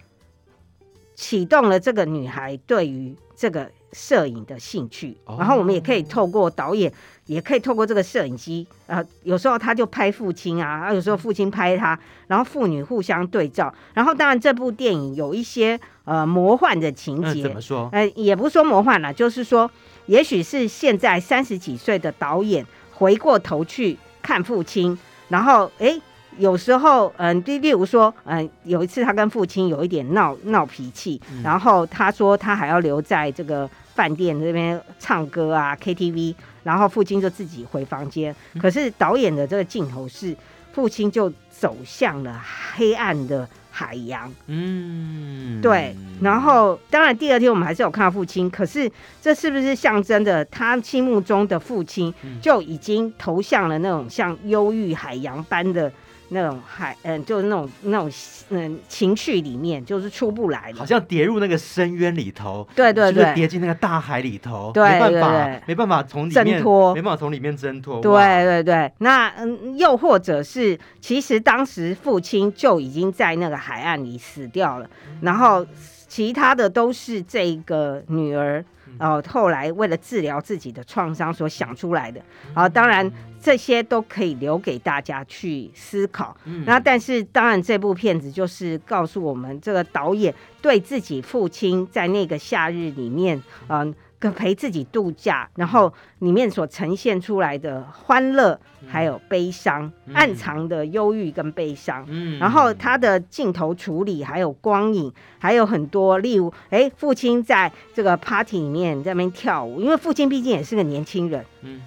[1.15, 5.17] 启动了这个女孩对于这个摄影的兴趣。
[5.25, 6.93] 哦、然后我们也可以透过导演，
[7.27, 13.73] 也可以透过这个摄影机，呃，有时候他就拍父亲啊，有时候父亲拍他，然后父女互相对照。
[13.95, 17.89] 然后当然这部电影有一些呃魔幻的情节，怎么说？
[17.93, 19.71] 呃，也不说魔幻了，就是说，
[20.07, 22.67] 也许是现在三十几岁的导演。
[22.99, 25.97] 回过头去看父亲，然后哎，
[26.37, 36.35] 有时候，嗯，例例如说，嗯，有一次他跟父亲有一点闹闹脾气，嗯、然后他说他还要留在这个饭店这边唱歌啊 KTV，
[36.65, 38.35] 然后父亲就自己回房间。
[38.55, 40.37] 嗯、可是导演的这个镜头是
[40.73, 42.43] 父亲就走向了
[42.75, 44.29] 黑暗的海洋。
[44.49, 45.95] 嗯，对。
[46.21, 48.91] 然后当然第二天我们还是有看到父亲，可是
[49.23, 52.13] 这是不是象征着他心目中的父亲
[52.43, 55.93] 就已经投向了那种像忧郁海洋般的？
[56.31, 58.11] 那种海，嗯，就是那种那种
[58.51, 68.93] 嗯情绪里面，就是出不来的，好像跌入那个深渊里头，对对对，跌进那个大海里头，对，没办法，没办法从里面挣脱，没办法从里面挣脱，对对对。
[68.99, 75.67] 那嗯，又或者是，其实当时父亲就已经在那个海岸里死掉了，嗯、然后
[76.07, 78.65] 其他的都是这个女儿。
[78.99, 82.21] 哦，后来为了治疗自己的创伤所想出来的，
[82.55, 86.37] 啊、哦，当然这些都可以留给大家去思考。
[86.45, 93.37] 嗯、那但是当然，这部片子就是告诉我们，这个导演对自己父亲在那个夏日里面，
[93.69, 93.95] 嗯、呃。
[94.19, 102.05] 跟陪自己度假，然后里面所呈现出来的欢乐，还有悲伤，嗯、暗藏的忧郁跟悲伤。
[102.09, 111.45] 嗯，然后他的镜头处理，还有光影，还有很多，例如，哎，父亲在这个 party 里面在那边跳舞，因为父亲毕竟也是个年轻人。
[111.63, 111.81] 嗯，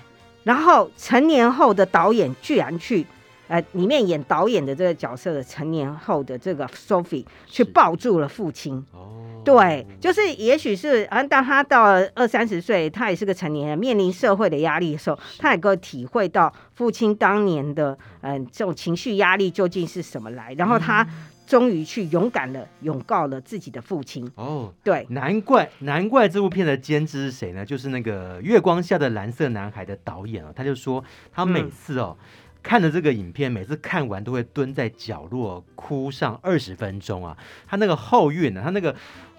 [0.44, 3.06] 然后成年后的导演居然去，
[3.52, 8.82] 呃，里面演导演的这个角色的成年后的这个 Sophie 去抱住了父亲。
[8.94, 9.18] 哦。
[9.44, 21.06] 对，就是也许是啊，当他到了二三十岁，他也是个成年人，面临社会的压力的时候，他也够体会到父亲当年的嗯、呃、这种情绪压力究竟是什么来，然后他
[21.48, 24.32] 终于去勇敢的拥告了自己的父亲。
[24.36, 27.66] 哦，对，难怪难怪这部片的监制是谁呢？
[27.66, 32.16] 就是那个《月光下的蓝色男孩》的导演啊，他就说他每次哦。
[32.20, 32.26] 嗯
[32.64, 37.38] 看了这个影片，每次看完都会蹲在角落哭上二十分钟啊！
[37.68, 38.96] 他那个后运呢，他那个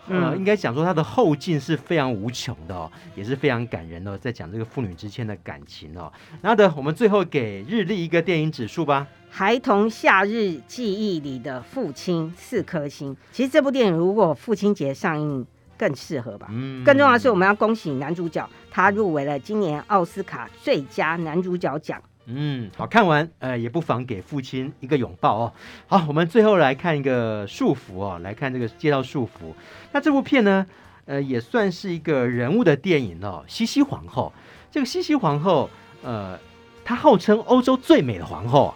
[0.09, 6.13] 呃，应该讲说他的后劲是非常无穷的哦，也是非常感人的，在讲这个父女之间的感情哦。
[6.41, 9.07] 那的，我们最后给日历一个电影指数吧。
[9.31, 13.17] 孩童夏日记忆里的父亲四颗星。
[13.31, 15.47] 其实这部电影如果父亲节上映
[15.79, 16.49] 更适合吧。
[16.51, 16.83] 嗯。
[16.85, 22.03] 更重要的是，我们要恭喜男主角，他入围了今年奥斯卡最佳男主角奖。
[22.27, 25.53] 嗯，好，看完，呃，也不妨给父亲一个拥抱哦。
[25.89, 29.53] 好，我们最后来看一个束缚哦，来看这个介绍束缚。
[29.93, 30.67] 那这部片呢，
[31.05, 33.45] 呃，也算是一个人物的电影哦。
[33.49, 34.33] 西西皇后，
[34.71, 35.69] 这个西西皇后，
[36.03, 36.39] 呃，
[36.85, 38.75] 她号称欧洲最美的皇后啊。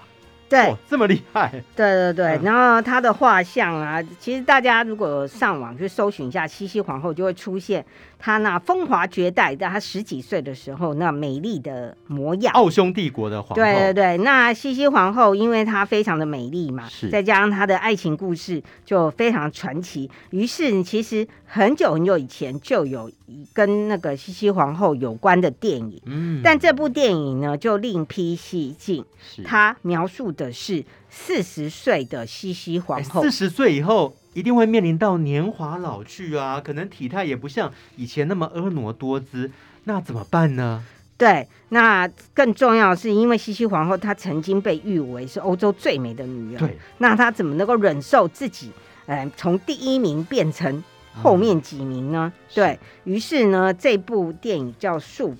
[0.48, 1.50] 对、哦，这么厉害。
[1.74, 7.84] 对对对，嗯、然后她的画像啊，其实大家如果上网去搜寻一下西西皇后，就会出现。
[8.18, 12.52] 她那风华绝代，在她十几岁的时候，那美丽的模样。
[12.54, 13.56] 奥匈帝国的皇后。
[13.56, 23.10] 对对对，那西西皇后，因为她非常的美丽嘛，是再加上她的爱情故事就非常传奇，于是其实很久很久以前就有
[23.52, 26.00] 跟那个西西皇后有关的电影。
[26.06, 26.40] 嗯。
[26.42, 29.04] 但这部电影呢，就另辟蹊径，
[29.44, 33.22] 它描述的是四十岁的西西皇后。
[33.22, 34.14] 四十岁以后。
[34.36, 39.50] 一定会面临到年华老去啊，可能体态也不像以前那么婀娜多姿，
[39.84, 40.84] 那怎么办呢？
[41.16, 48.70] 对，那更重要的是，因为西西皇后她曾经被誉为是欧洲最美的女人，对，那她怎么能够忍受自己，
[49.06, 50.84] 呃，从第一名变成
[51.22, 52.32] 后面几名呢？
[52.34, 55.34] 嗯、对于是呢，这部电影叫《束缚》，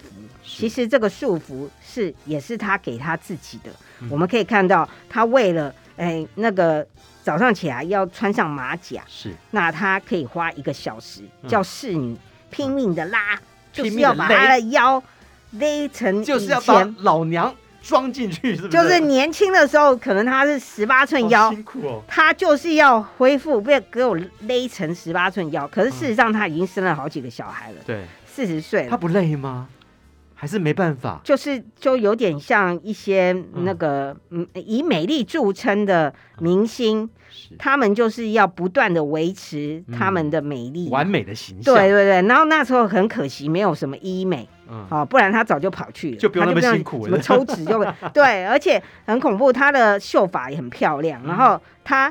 [0.45, 3.71] 其实这个束缚是也是他给他自己的。
[4.01, 6.87] 嗯、我们可以看到，他为了哎那个。
[7.27, 12.17] 早上起来要穿上马甲，是那他可以花一个小时，嗯、叫侍女
[12.51, 13.41] 拼命的拉，嗯、
[13.73, 15.03] 就是要把他的腰
[15.51, 17.53] 勒成，就是要把老娘
[17.87, 18.69] 装进去，是不是？
[18.69, 25.67] 就是年轻的时候可能他是十八寸腰，辛苦哦，他就是要恢复，不要给我勒成十八寸腰。
[25.69, 29.69] 可是事实上他已经生了好几个小孩了，对、嗯，四十岁，他不累吗？
[30.39, 37.09] 还是没办法，就是就有点像一些那个嗯，以美丽著称的明星，
[37.51, 41.75] 嗯、他们就是要不断的维持他们的美丽、嗯，完美的形象。
[41.75, 52.09] 对对对，然后那时候很可惜，没有什么医美，嗯、哦，不然他早就跑去了，就不用那么辛苦了，什么抽脂就 对，而且很恐怖，他的秀发也很漂亮，然后他，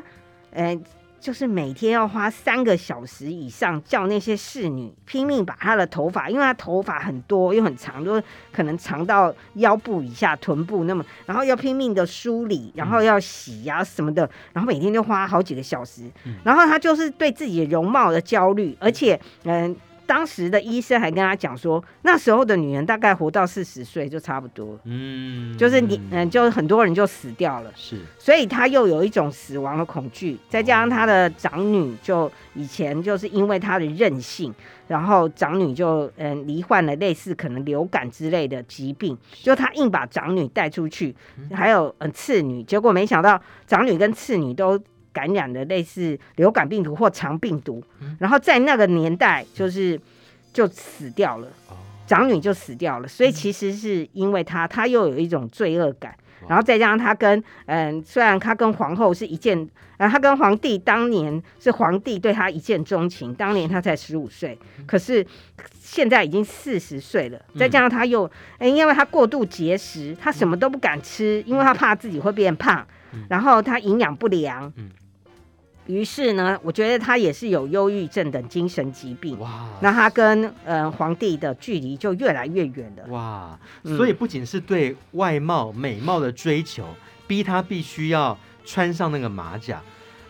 [0.52, 0.80] 嗯、呃。
[1.18, 16.02] 就是每天要花三个小时以上，叫那些侍女拼命把她的头发，因为她头发很多又很长，就可能长到腰部以下、臀部那么，然后要拼命的梳理，然后要洗呀、啊、什么的，然后每天就花好几个小时。
[16.44, 19.74] 然后她就是对自己的容貌的焦虑，而且嗯，
[20.06, 34.54] 当时的医生还跟他讲说，那时候的女人大概活到四十岁就差不多，嗯，就是你嗯，就很多人就死掉了，是，所以他又有一种死亡的恐惧，再加上他的长女就以前就是因为他的任性，
[34.86, 41.14] 然后长女就嗯罹患了类似可能流感之类的疾病，就他硬把长女带出去，
[41.52, 44.80] 还有嗯次女，结果没想到长女跟次女都。
[45.16, 47.82] 感染的类似流感病毒或肠病毒，
[48.18, 49.98] 然后在那个年代就是
[50.52, 51.48] 就死掉了，
[52.06, 56.14] 长女就死掉了，所以其实是因为他，他又有一种罪恶感，
[56.46, 59.56] 然后再加上他跟嗯，虽然他跟皇后是一见，
[59.96, 65.26] 然后他跟皇帝当年是皇帝对他一见钟情，当年他才十五岁，可是
[65.80, 72.86] 现在已经四十岁了，再加上他又哎，因为他过度节食，他什么都不敢吃，因为他怕自己会变胖，
[73.30, 74.70] 然后他营养不良，
[75.86, 79.38] 于是呢，我觉得他也是有忧郁症等精神疾病。
[79.38, 83.06] 哇，那他跟呃皇帝的距离就越来越远了。
[83.08, 86.84] 哇，所以不仅是对外貌美貌的追求，
[87.26, 89.80] 逼他必须要穿上那个马甲。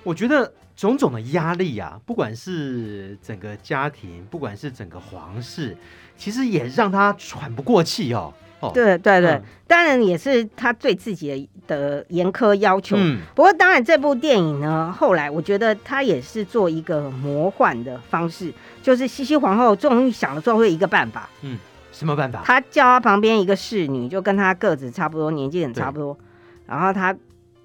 [0.03, 5.77] 我觉得种种的压力啊，不管是整个家庭，不管是整个皇室，
[6.17, 8.33] 其实也让他喘不过气哦。
[8.61, 12.97] 哦，对对对，嗯、当然也是他对自己的严苛要求。
[12.99, 18.53] 嗯，不过当然这部电影呢，后来我觉得他也是做一个魔幻的方式，
[18.83, 21.29] 就是西西皇后终于想了最后一个办法。
[21.43, 21.59] 嗯，
[21.93, 22.43] 什么办法？
[22.45, 26.19] 他叫他旁边一个侍女，就跟他个子差不多，年纪也差不多，
[26.67, 27.15] 然后他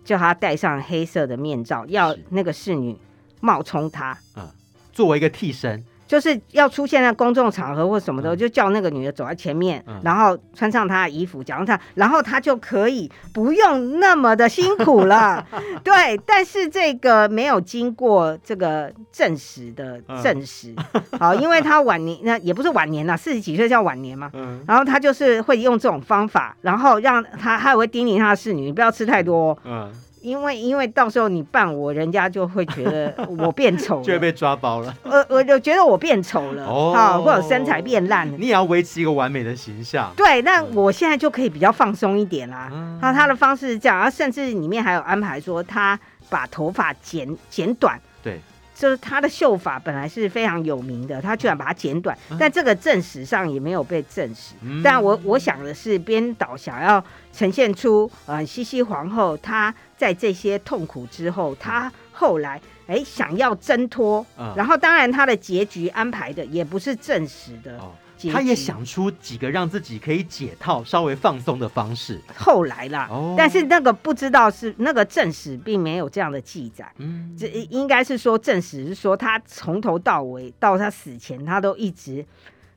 [0.04, 2.98] 叫他戴上黑色的面罩，要那个侍女
[3.40, 4.50] 冒充他，嗯，
[4.92, 5.84] 作为一个替身。
[6.12, 15.48] 就是要出现在公众场合或什么的，嗯、就叫那个女的走在前面，嗯、然后穿上她的衣服，假装她，然后她就可以不用那么的辛苦了。
[15.86, 24.30] 对，但是这个没有经过这个证实的证实，嗯、好，因为她晚年那也不是晚年了，四十几岁叫晚年嘛。
[24.34, 29.58] 嗯、然后她就是会用这种方法，然后让她，她也会叮咛她的侍女，你不要吃太多。
[29.64, 29.90] 嗯。
[30.22, 34.96] 因为因为到时候你扮我，人家就会觉得 我变丑了，就会被抓包了。
[35.04, 38.38] 我我就觉得我变丑了，哦，哦，或者身材变烂了。
[38.38, 40.12] 你也要维持一个完美的形象。
[40.16, 42.70] 对，那我现在就可以比较放松一点啦。
[42.72, 46.00] 嗯、他他的方式是这样，然后甚至里面还有安排说他
[46.30, 48.00] 把头发剪剪短。
[48.24, 48.40] 对。
[48.82, 54.56] 就是他的秀法本来是非常有名的，他居然把它剪短，嗯、但这个证史上也没有被证实。
[54.62, 67.78] 嗯、但我我想的是，编导想要呈现出，呃，西西皇后她在这些痛苦之后，她后来哎、欸、想要挣脱，嗯、然后当然她的结局安排的也不是证实的。
[67.78, 67.92] 哦
[68.30, 72.20] 他也想出几个让自己可以解套、稍微放松的方式。
[72.36, 76.92] 后来啦，哦、但是那个不知道是那个正史并没有这样的记载。
[76.98, 82.26] 嗯，这应该是说正史是说他从头到尾到他死前，他都一直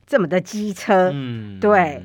[0.07, 1.11] 这么的机车。
[1.13, 2.01] 嗯，对。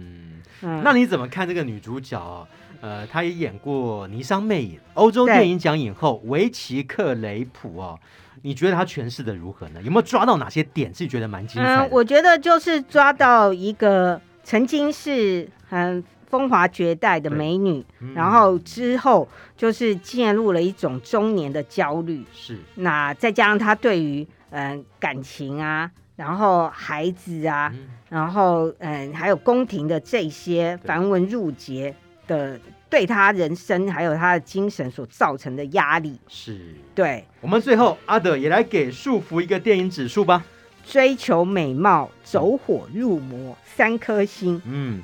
[0.63, 2.47] 嗯，那你怎么看这个女主角？
[2.83, 8.01] 呃，她也演过《霓裳魅影》，欧洲电影奖影后维奇克雷普哦。
[8.43, 9.81] 你觉得他诠释的如何呢？
[9.83, 11.83] 有没有抓到哪些点是觉得蛮精彩的？
[11.83, 22.25] 嗯，我觉得就是抓到一个曾经是很风华绝代的美女，嗯、然后之后就是陷入了一种中年的焦虑。
[22.33, 31.95] 是，那再加上她对于嗯、呃、感情啊，然后孩子啊，嗯、然后嗯还有宫廷的这些繁文缛节
[32.27, 32.59] 的。
[32.91, 37.25] 对他人生还有他的精神所造成的压力是，对。
[37.41, 40.45] 我们最后阿德也来给束缚一个电影指数吧。
[40.85, 44.61] 追求美貌，走火入魔，三颗星。
[44.65, 45.01] 嗯，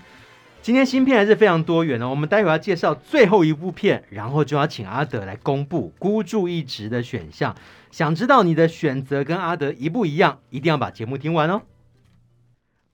[0.61, 2.11] 今天新片还是非常多元的哦。
[2.11, 7.55] 我们待会要介绍最后一部片，然后就要请阿德来公布孤注一掷的选项。
[7.93, 11.62] 想知道你的选择跟阿德一不一样，一定要把节目听完哦。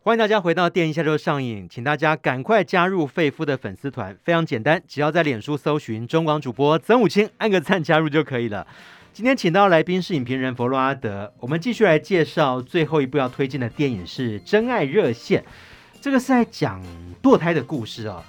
[0.05, 8.67] 欢迎大家回到电影一下就上映，请大家赶快加入费夫的粉丝团，非常简单，只要在脸书搜寻中广主播曾武清，按个赞加入就可以了。
[9.13, 15.41] 今天请到来宾是影评人佛洛阿德，我们继续来介绍最后一部要推荐的电影是《真爱热线》，
[16.01, 16.83] 这个是在讲
[17.23, 18.25] 堕胎的故事哦。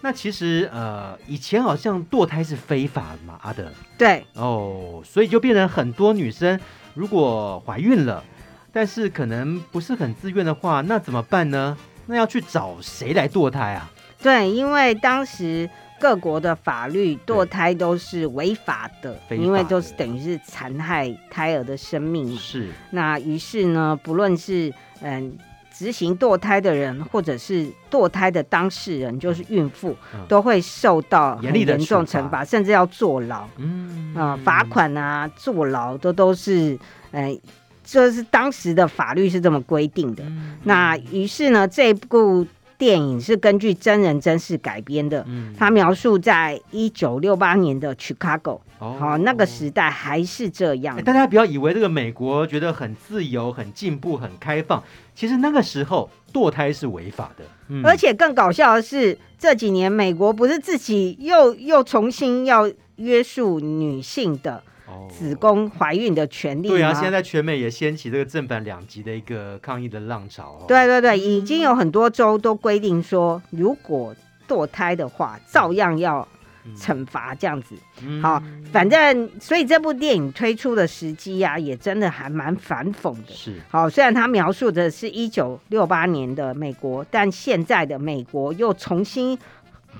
[0.00, 3.70] 那其实呃，以前好像堕胎是非法的嘛，阿德。
[3.98, 4.24] 对。
[4.32, 6.58] 哦，所以就变成很多女生
[6.94, 8.24] 如果怀孕了。
[8.72, 11.76] 但是可能不是很自愿的话，那怎么办呢？
[12.06, 13.90] 那要去找谁来堕胎啊？
[14.22, 15.68] 对，因为当时
[16.00, 22.36] 各国的法律堕胎都是违法的，法的因为都是等于是残害胎儿的生命。
[22.36, 22.70] 是。
[22.90, 25.36] 那于是呢，不论是嗯
[25.72, 33.46] 执行堕胎的人，或者是堕胎的当事人，就是孕妇，嗯、都会受到严厉的严重惩罚，甚至要坐牢。
[33.56, 36.78] 嗯啊，罚款啊，坐牢都都是
[37.12, 37.38] 嗯。
[37.88, 40.22] 就是当时的法律是这么规定的。
[40.26, 45.24] 嗯、那于是呢，这部电影是根据真人真事改编的。
[45.26, 51.02] 嗯，它描述在一九六八年的 Chicago，哦，哦，那个时代还是这样、欸。
[51.02, 54.84] 大家不要以为这个美国觉得很自由、很进步、很开放，
[55.14, 57.44] 其实那个时候堕胎是违法的。
[57.68, 64.62] 嗯、而且更搞笑的是，这几年美国不是自己又又重新要约束女性的。
[65.10, 70.64] 子宫怀孕的权利，对啊，现在全美也掀起这个正反两极的一个抗议的浪潮。
[70.68, 74.14] 对对对，已经有很多州都规定说，如果
[74.46, 76.26] 堕胎的话，照样要
[76.76, 77.74] 惩罚这样子。
[78.06, 83.32] 嗯、好，反正所以这部电影推出的时机啊，也真的还蛮反讽的。
[83.34, 89.38] 是，好，虽然他描述的是一九六八年的美国，但现在的美国又重新。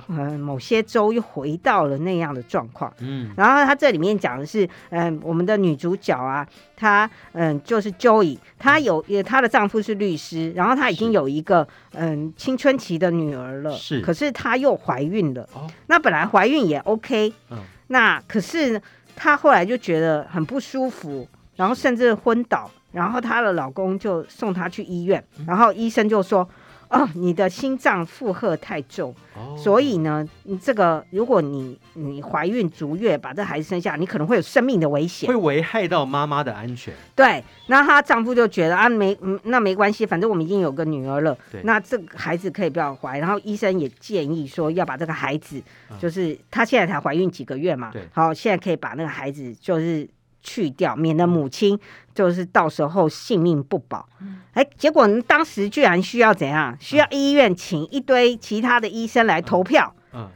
[0.08, 2.92] 嗯，某些州又回到了那样的状况。
[3.00, 15.42] 嗯，然后他这里面讲的是，嗯，我们的女主角啊，她嗯就是 Joey，她有她的丈夫是律师，然后她已经有一个嗯青春期的女儿了，是，可是她又怀孕了。
[15.52, 18.80] 哦，那本来怀孕也 OK，嗯，那可是
[19.14, 26.48] 她后来就觉得很不舒服，然后甚至昏倒，然后她的老公就送她去医院，然后医生就说。
[26.90, 36.94] 哦，你的心脏负荷太重，哦、所以呢，你这个如果你你怀孕足月把这孩子生下，你可能会有生命的危险，会危害到妈妈的安全。
[37.14, 43.18] 对，那她丈夫就觉得啊，没，那没关系，反正我们已经有个女儿了，那这个孩子可以不要怀。
[43.18, 45.62] 然后医生也建议说要把这个孩子，
[45.98, 50.08] 就是她现在才怀孕几个月嘛，对好，现在可以把那个孩子就是。
[50.48, 51.78] 去掉，免得母亲
[52.14, 54.08] 就是到时候性命不保。
[54.52, 56.74] 哎、嗯，结果当时居然需要怎样？
[56.80, 59.94] 需要医院请一堆其他的医生来投票。
[60.12, 60.28] 嗯，嗯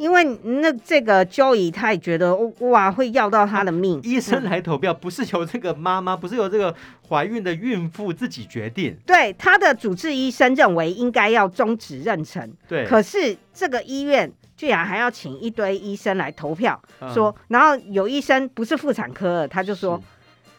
[0.00, 4.00] 因为那这个 Joey 他也觉得哇，会要到他的命。
[4.04, 6.74] 医生来投票，不是由这个妈妈，不是由这个
[7.08, 8.96] 怀孕的孕妇自己决定。
[9.04, 12.48] 对，他的主治医生认为应该要终止妊娠。
[12.66, 14.32] 对，可是这个医院。
[14.56, 19.98] 居然还要请一堆医生来投票，嗯、说，然后有医生不是妇产科，他就说，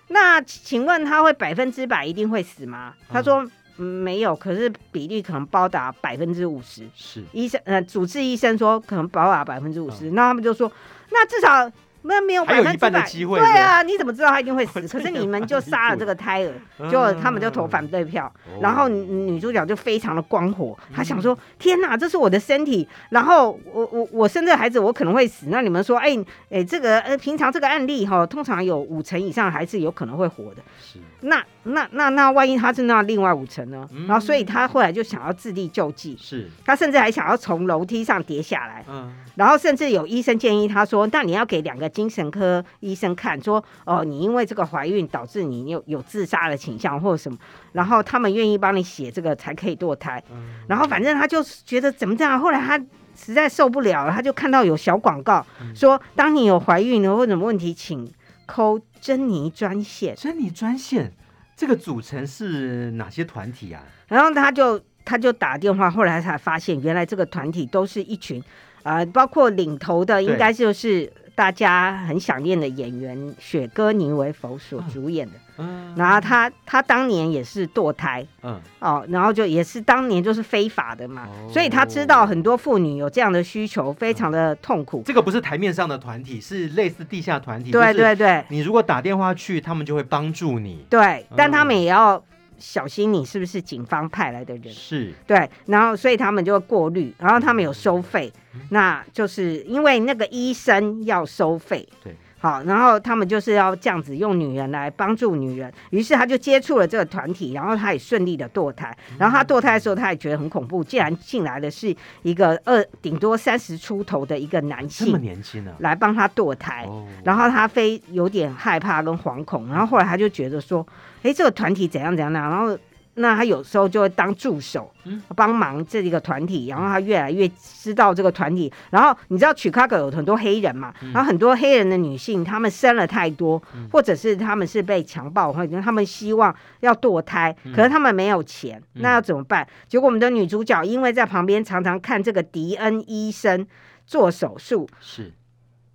[0.08, 2.96] 那请问他会百分之百一定会死吗？
[2.98, 6.88] 嗯、他说、嗯、没有，可是比例可能高达百分之五十。
[6.96, 10.72] 是医生呃，主治医生说可能高达百分之五十，那他们就说，
[11.12, 11.72] 那至少。
[12.04, 14.82] 那没有百分之百的机会，对啊，你怎么知道他一定会死？
[14.88, 25.48] 可是你们就 杀了这个胎儿，就他们就投反对票，然后女主角就非常的光火，她想说：天哪，这是我的身体，然后我我我生这个孩子，我可能会死。
[25.50, 26.18] 那你们说，哎
[26.50, 30.62] 哎，这个呃，平常这个案例哈，通常有五成以上的孩子有可能会活的。
[30.80, 33.88] 是，那那那那万一他是那另外五成呢？
[34.08, 38.84] 然后所以他后来就想要自力救济，是他甚至还想要从楼梯上跌下来。
[38.90, 39.14] 嗯。
[39.36, 47.38] 然后甚至有医生建议他说：“那你要给两个精神科医生看，说哦，你因为这个怀孕导致你有有自杀的倾向或者什么，
[47.74, 50.24] 然后他们愿意帮你写这个才可以堕胎。
[50.32, 52.80] 嗯、然后反正他就觉得怎么这样，后来他
[53.16, 58.12] 实在受不了了，他就看到有小广告、嗯、说，当你有怀孕或者什么问题，请
[58.48, 60.16] call 珍妮专线。
[60.16, 61.14] 珍妮专线
[61.56, 63.84] 这个组成是哪些团体啊？
[64.08, 68.42] 然后他就他就打电话，后来才发现原来这个团体都是一群。”
[68.84, 71.08] 呃，包括领头的应该就是
[71.42, 75.34] 大家很想念的演员雪歌妮维佛所主演的。
[75.58, 85.02] 嗯，然后他他当年也是堕胎，嗯，哦，然后就也是当年就是非法的嘛，哦、所以他知道很多妇女有这样的需求，非常的痛苦。
[85.04, 87.72] 这个不是台面上的团体，是类似地下团体。
[87.72, 90.86] 对对对，你如果打电话去，他们就会帮助你。
[90.92, 92.24] 对，但他们也要。
[92.62, 94.72] 小心，你是不是警方派来的人？
[94.72, 101.88] 是对，然后所以他们就会过滤，然后他们有收费，嗯、那就是因为那个医生要收费。
[102.04, 108.98] 对，好，然后他们就是要这样子用女人来帮助女人，于是他就接触了这个团体，然后他也顺利的堕胎。
[109.20, 120.86] 然后他堕胎的时候，他也觉得很恐怖，竟然进来的是一个二顶多三十出头的一个男性，这么年轻呢，来帮他堕胎，哦、然后他非有点害怕跟惶恐，然后后来他就觉得说。
[121.24, 122.40] 哎，这个团体怎样怎样呢？
[122.40, 122.76] 然后，
[123.16, 124.90] 那他有时候就会当助手，
[125.36, 126.68] 帮忙这一个团体。
[126.68, 128.72] 然后他越来越知道这个团体。
[128.90, 130.94] 然后你知道，Chicago 有很多黑人嘛？
[131.14, 139.68] 然后很多黑人的女性，她们生了太多，或者是她们是被强暴，或者她们希望要堕胎，可是她们没有钱，那要怎么办？
[139.88, 143.68] 结果我们的女主角因为在旁边常常看这个迪恩医生
[144.06, 145.34] 做手术，是。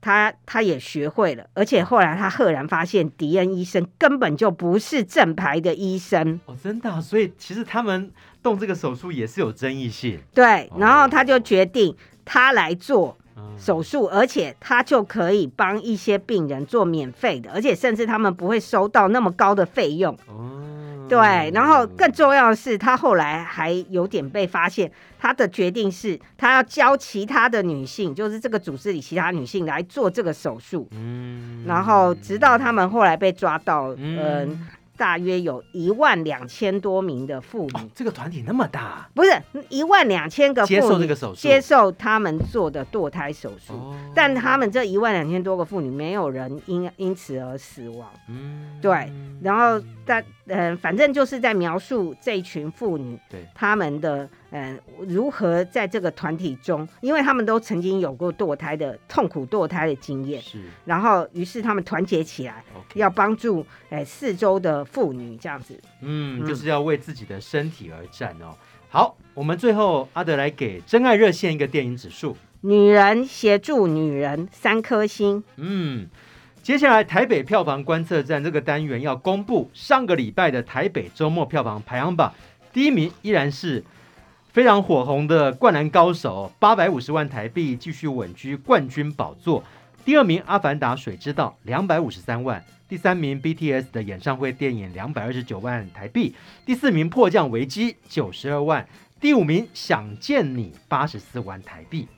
[0.00, 8.10] 他他也学会了，而且后来他赫然发现，迪恩医生根本就不是正牌的医生哦，真的啊，所以其实他们
[8.42, 10.18] 动这个手术也是有争议性。
[10.32, 13.16] 对，然后他就决定他来做
[13.58, 20.16] 手术，而且他就可以帮一些病人做免费的，而且甚至他们不会收到那么高的费用。
[20.26, 20.75] 哦，
[21.08, 30.88] 对，然后更重要的是，他后来还有点被发现，他的决定是他要教其他的女性，就是这个组织里其他女性来做这个手术。
[30.92, 34.18] 嗯，然后直到他们后来被抓到，嗯。
[34.18, 39.30] 呃大约有一万两千多名的妇女，哦，这个团体那么大，不是
[39.68, 48.08] 一万两千个接受这个手术，接受他们做的堕胎手术，哦，但他们这一万两千多个妇女，没有人因因此而死亡。
[48.30, 54.28] 嗯，对，然后但嗯、呃，反正就是在描述这一群妇女，对他们的。
[54.52, 63.00] 嗯，如何在这个团体中，因为他们都曾经有过堕胎的痛苦堕胎的经验，是，然后于是他们团结起来，Okay.
[63.00, 68.54] 要帮助哎四周的妇女这样子，嗯，就是要为自己的身体而战哦。
[68.88, 75.42] 好，我们最后阿德来给真爱热线一个电影指数，女人协助女人三颗星。
[75.56, 76.06] 嗯，
[76.66, 82.34] 接下来台北票房观测站这个单元要公布上个礼拜的台北周末票房排行榜，
[82.72, 83.84] 第一名依然是。
[84.52, 89.62] 非常火红的《灌篮高手》，八百五十万台币继续稳居冠军宝座。
[90.04, 92.64] 第二名《阿凡达：水之道》，两百五十三万。
[92.88, 96.34] 第三名 BTS 的演唱会电影，两百二十九万台币。
[96.64, 98.84] 第四名《迫降危机》，九十二万。
[99.20, 102.08] 第五名《想见你》，八十四万台币。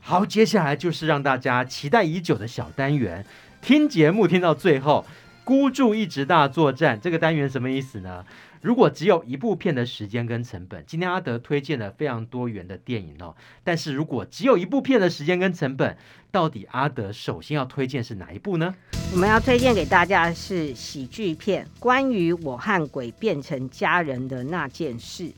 [0.00, 3.24] 好，接下来就是让大家期待已久的小单元，
[3.62, 5.04] 听节目听到最后，
[5.44, 6.98] 孤注一掷大作战。
[7.00, 8.24] 这个单元什么意思呢？
[8.62, 13.34] 如果只有一部片的时间跟成本，今天阿德推荐了非常多元的电影哦。
[13.62, 15.96] 但是如果只有一部片的时间跟成本，
[16.30, 18.74] 到底阿德首先要推荐是哪一部呢？
[19.12, 25.30] 我们要推荐给大家的是喜剧片，关于我和鬼变成家人的那件事。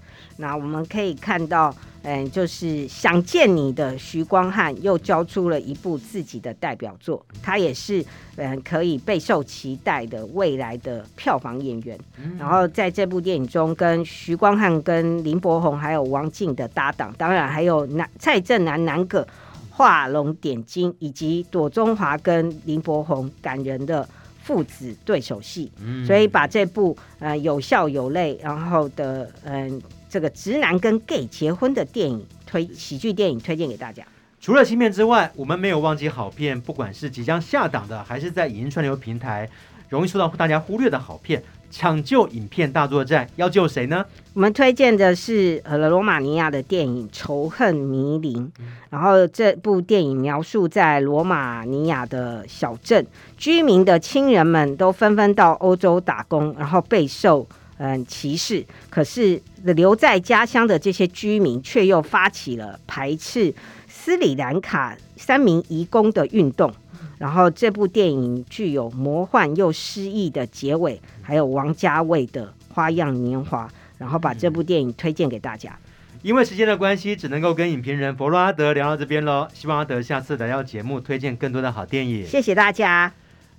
[0.43, 1.75] 那我们可以看到。
[2.05, 11.97] 嗯，就是想见你的徐光汉又交出了一部自己的代表作，他也是嗯可以备受期待的未来的票房演员。
[12.21, 19.25] 嗯、然后在这部电影中，跟徐光汉、跟林柏宏还有王静的搭档，当然还有南蔡正南南葛
[19.71, 24.09] 画龙点睛，以及朵中华跟林柏宏感人的
[24.43, 25.71] 父子对手戏。
[25.81, 29.81] 嗯、所以把这部呃有笑有泪，然后的嗯。
[30.13, 34.05] 这个直男跟 gay 结婚的电影推喜剧电影推荐给大家。
[34.43, 39.49] 除了新片之外，我们没有忘记好片，不管是即将下档的，还是在影音串流平台
[39.89, 44.05] 容易受到大家忽略的好片，抢救影片大作战，要救谁呢？
[44.35, 53.07] 我们推荐的是呃罗马尼亚的电影《仇恨迷邻》，嗯、然后这部电影描述在罗马尼亚的小镇
[53.39, 57.49] 居民的亲人们都纷纷到欧洲打工，然后备受。
[57.85, 58.65] 嗯，歧视。
[58.89, 63.53] 可是留在家乡的这些居民却又发起了排斥
[63.89, 66.73] 斯里兰卡三名移工的运动。
[67.19, 73.67] 然后这部电影具有魔幻又诗意的结尾，还有王家卫的《花样年华》。
[73.99, 75.77] 然后把这部电影推荐给大家。
[76.23, 79.49] 因为时间的关系，只能够跟影评人佛罗阿德聊到这边喽。
[79.53, 82.25] 希望阿德下次来到节目，推荐更多的好电影。
[82.27, 83.13] 谢谢大家。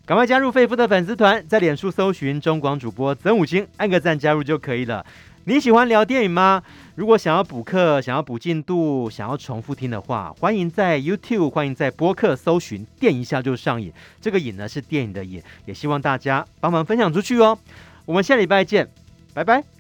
[0.06, 5.06] 赶快加入费夫的粉丝团，在脸书搜寻中广主播曾武金，按个赞加入就可以了。
[5.46, 6.62] 你喜欢聊电影吗？
[6.96, 13.94] 如果想要补课、想要补进度、想要重复听的话，欢迎在 YouTube、欢迎在播客搜寻“电一下就上瘾”。
[14.20, 17.58] 这个“瘾”呢是电影的“瘾”，也希望大家帮忙分享出去哦。
[18.06, 18.90] 我们下礼拜见，
[19.34, 19.73] 拜拜。